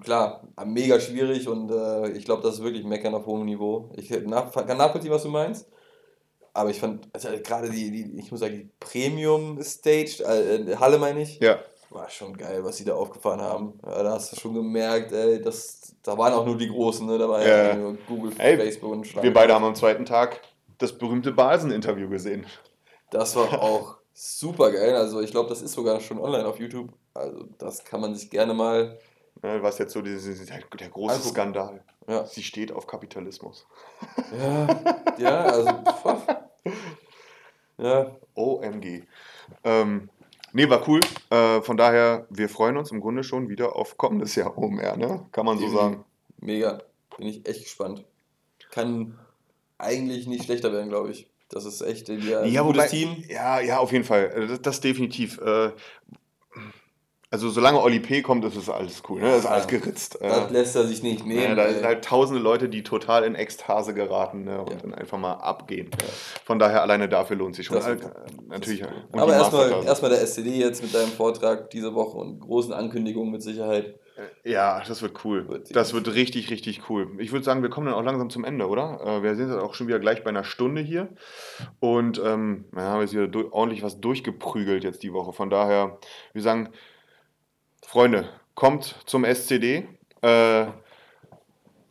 [0.02, 3.92] klar, mega schwierig und äh, ich glaube, das ist wirklich Meckern auf hohem Niveau.
[3.96, 5.68] Ich nach, kann nachvollziehen, was du meinst.
[6.54, 10.98] Aber ich fand, also gerade die, die, ich muss sagen, die Premium Stage, äh, Halle
[10.98, 11.60] meine ich, ja.
[11.90, 13.80] War schon geil, was sie da aufgefahren haben.
[13.86, 17.18] Ja, da hast du schon gemerkt, ey, das, da waren auch nur die Großen, ne?
[17.18, 19.24] da war ja, ja Google, ey, Facebook und Schlangen.
[19.24, 20.42] Wir beide haben am zweiten Tag
[20.78, 22.46] das berühmte Basen-Interview gesehen.
[23.10, 24.96] Das war auch super geil.
[24.96, 26.90] Also ich glaube, das ist sogar schon online auf YouTube.
[27.14, 29.00] Also das kann man sich gerne mal.
[29.44, 31.84] Ja, was jetzt so dieses, der, der große also, Skandal.
[32.08, 32.26] Ja.
[32.26, 33.68] Sie steht auf Kapitalismus.
[34.38, 34.68] Ja,
[35.18, 35.70] ja also.
[37.78, 38.16] ja.
[38.34, 39.04] OMG.
[39.64, 40.10] Ähm,
[40.58, 41.02] nee, war cool.
[41.30, 45.26] Äh, von daher, wir freuen uns im Grunde schon wieder auf kommendes Jahr OMR, ne?
[45.32, 46.04] Kann man so sagen.
[46.40, 46.82] Mega.
[47.18, 48.04] Bin ich echt gespannt.
[48.72, 49.18] Kann
[49.78, 51.30] eigentlich nicht schlechter werden, glaube ich.
[51.50, 53.24] Das ist echt ein ja, gutes Team.
[53.30, 54.48] Ja, ja, auf jeden Fall.
[54.48, 55.40] Das, das definitiv.
[55.40, 55.72] Äh,
[57.30, 58.22] also solange Oli P.
[58.22, 59.30] kommt, ist es alles cool, ne?
[59.32, 60.18] Das ist alles geritzt.
[60.22, 61.42] Das lässt er sich nicht nehmen.
[61.42, 64.62] Ja, da sind halt tausende Leute, die total in Ekstase geraten ne?
[64.62, 64.78] und ja.
[64.78, 65.90] dann einfach mal abgehen.
[65.92, 66.08] Ja.
[66.46, 67.76] Von daher alleine dafür lohnt sich schon.
[67.76, 67.98] Das äh,
[68.48, 68.86] natürlich.
[69.12, 73.42] Aber erstmal erst der SCD jetzt mit deinem Vortrag diese Woche und großen Ankündigungen mit
[73.42, 74.00] Sicherheit.
[74.16, 75.64] Äh, ja, das wird cool.
[75.72, 77.10] Das wird richtig, richtig cool.
[77.20, 79.02] Ich würde sagen, wir kommen dann auch langsam zum Ende, oder?
[79.06, 81.10] Äh, wir sind jetzt auch schon wieder gleich bei einer Stunde hier.
[81.82, 85.34] Und ähm, dann haben jetzt wieder ordentlich was durchgeprügelt jetzt die Woche.
[85.34, 86.00] Von daher,
[86.32, 86.70] wir sagen,
[87.88, 89.88] Freunde, kommt zum SCD.
[90.22, 90.66] Äh,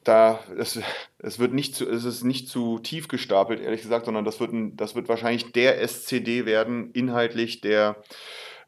[0.04, 0.78] da, es,
[1.20, 4.52] es, wird nicht zu, es ist nicht zu tief gestapelt, ehrlich gesagt, sondern das wird,
[4.52, 7.96] ein, das wird wahrscheinlich der SCD werden, inhaltlich, der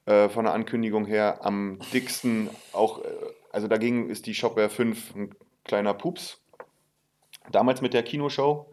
[0.06, 3.10] äh, von der Ankündigung her am dicksten auch, äh,
[3.52, 6.40] also dagegen ist die Shopware 5 ein kleiner Pups.
[7.52, 8.72] Damals mit der Kinoshow.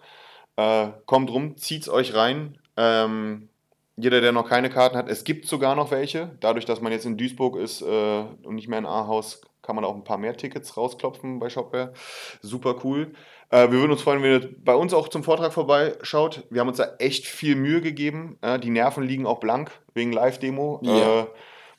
[0.55, 2.57] Äh, kommt rum, zieht's euch rein.
[2.77, 3.49] Ähm,
[3.97, 6.35] jeder, der noch keine Karten hat, es gibt sogar noch welche.
[6.41, 9.85] Dadurch, dass man jetzt in Duisburg ist äh, und nicht mehr in Ahaus, kann man
[9.85, 11.93] auch ein paar mehr Tickets rausklopfen bei Shopware.
[12.41, 13.13] Super cool.
[13.49, 16.43] Äh, wir würden uns freuen, wenn ihr bei uns auch zum Vortrag vorbeischaut.
[16.49, 18.37] Wir haben uns da echt viel Mühe gegeben.
[18.41, 20.81] Äh, die Nerven liegen auch blank wegen Live-Demo.
[20.83, 21.21] Ja.
[21.21, 21.25] Äh,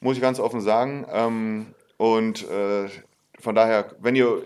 [0.00, 1.06] muss ich ganz offen sagen.
[1.12, 2.88] Ähm, und äh,
[3.38, 4.42] von daher, wenn ihr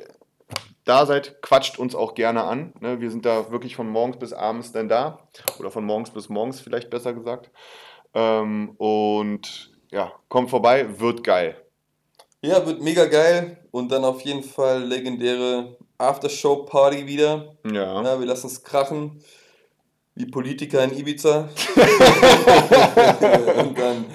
[0.91, 2.73] da seid, quatscht uns auch gerne an.
[2.81, 3.01] Ne?
[3.01, 5.21] Wir sind da wirklich von morgens bis abends dann da.
[5.61, 7.51] Oder von morgens bis morgens vielleicht besser gesagt.
[8.13, 11.57] Ähm, und ja, kommt vorbei, wird geil.
[12.43, 13.59] Ja, wird mega geil.
[13.71, 17.55] Und dann auf jeden Fall legendäre Aftershow-Party wieder.
[17.65, 18.03] Ja.
[18.03, 18.19] ja.
[18.19, 19.23] Wir lassen es krachen.
[20.17, 21.49] Wie Politiker in Ibiza.
[23.59, 24.07] und dann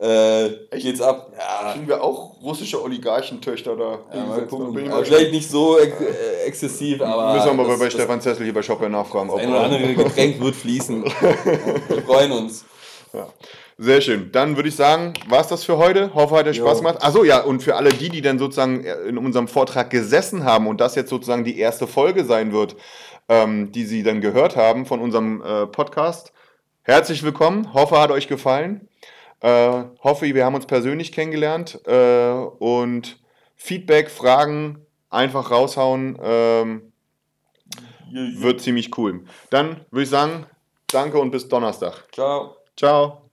[0.00, 1.30] äh, geht's ab.
[1.38, 1.72] Ja.
[1.72, 3.98] Kriegen wir auch russische Oligarchentöchter da.
[4.14, 4.90] Ja, mal gucken.
[4.90, 7.34] Also vielleicht nicht so ex äh, exzessiv, aber.
[7.34, 9.28] Müssen wir mal das, bei das Stefan Zessel hier bei Shopware nachfragen.
[9.28, 11.04] Ob ein oder andere Getränk wird fließen.
[11.88, 12.64] wir freuen uns.
[13.12, 13.28] Ja.
[13.76, 14.30] Sehr schön.
[14.32, 16.14] Dann würde ich sagen, war es das für heute.
[16.14, 16.98] Hoffe, hat euch Spaß gemacht.
[17.00, 20.80] Achso, ja, und für alle die, die dann sozusagen in unserem Vortrag gesessen haben und
[20.80, 22.76] das jetzt sozusagen die erste Folge sein wird,
[23.28, 26.32] ähm, die sie dann gehört haben von unserem äh, Podcast.
[26.82, 27.72] Herzlich willkommen.
[27.74, 28.89] Hoffe, hat euch gefallen.
[29.40, 33.18] Äh, hoffe, wir haben uns persönlich kennengelernt äh, und
[33.56, 36.18] Feedback, Fragen einfach raushauen.
[36.22, 36.92] Ähm,
[38.12, 39.24] wird ziemlich cool.
[39.50, 40.46] Dann würde ich sagen,
[40.88, 42.08] danke und bis Donnerstag.
[42.12, 42.56] Ciao.
[42.76, 43.29] Ciao.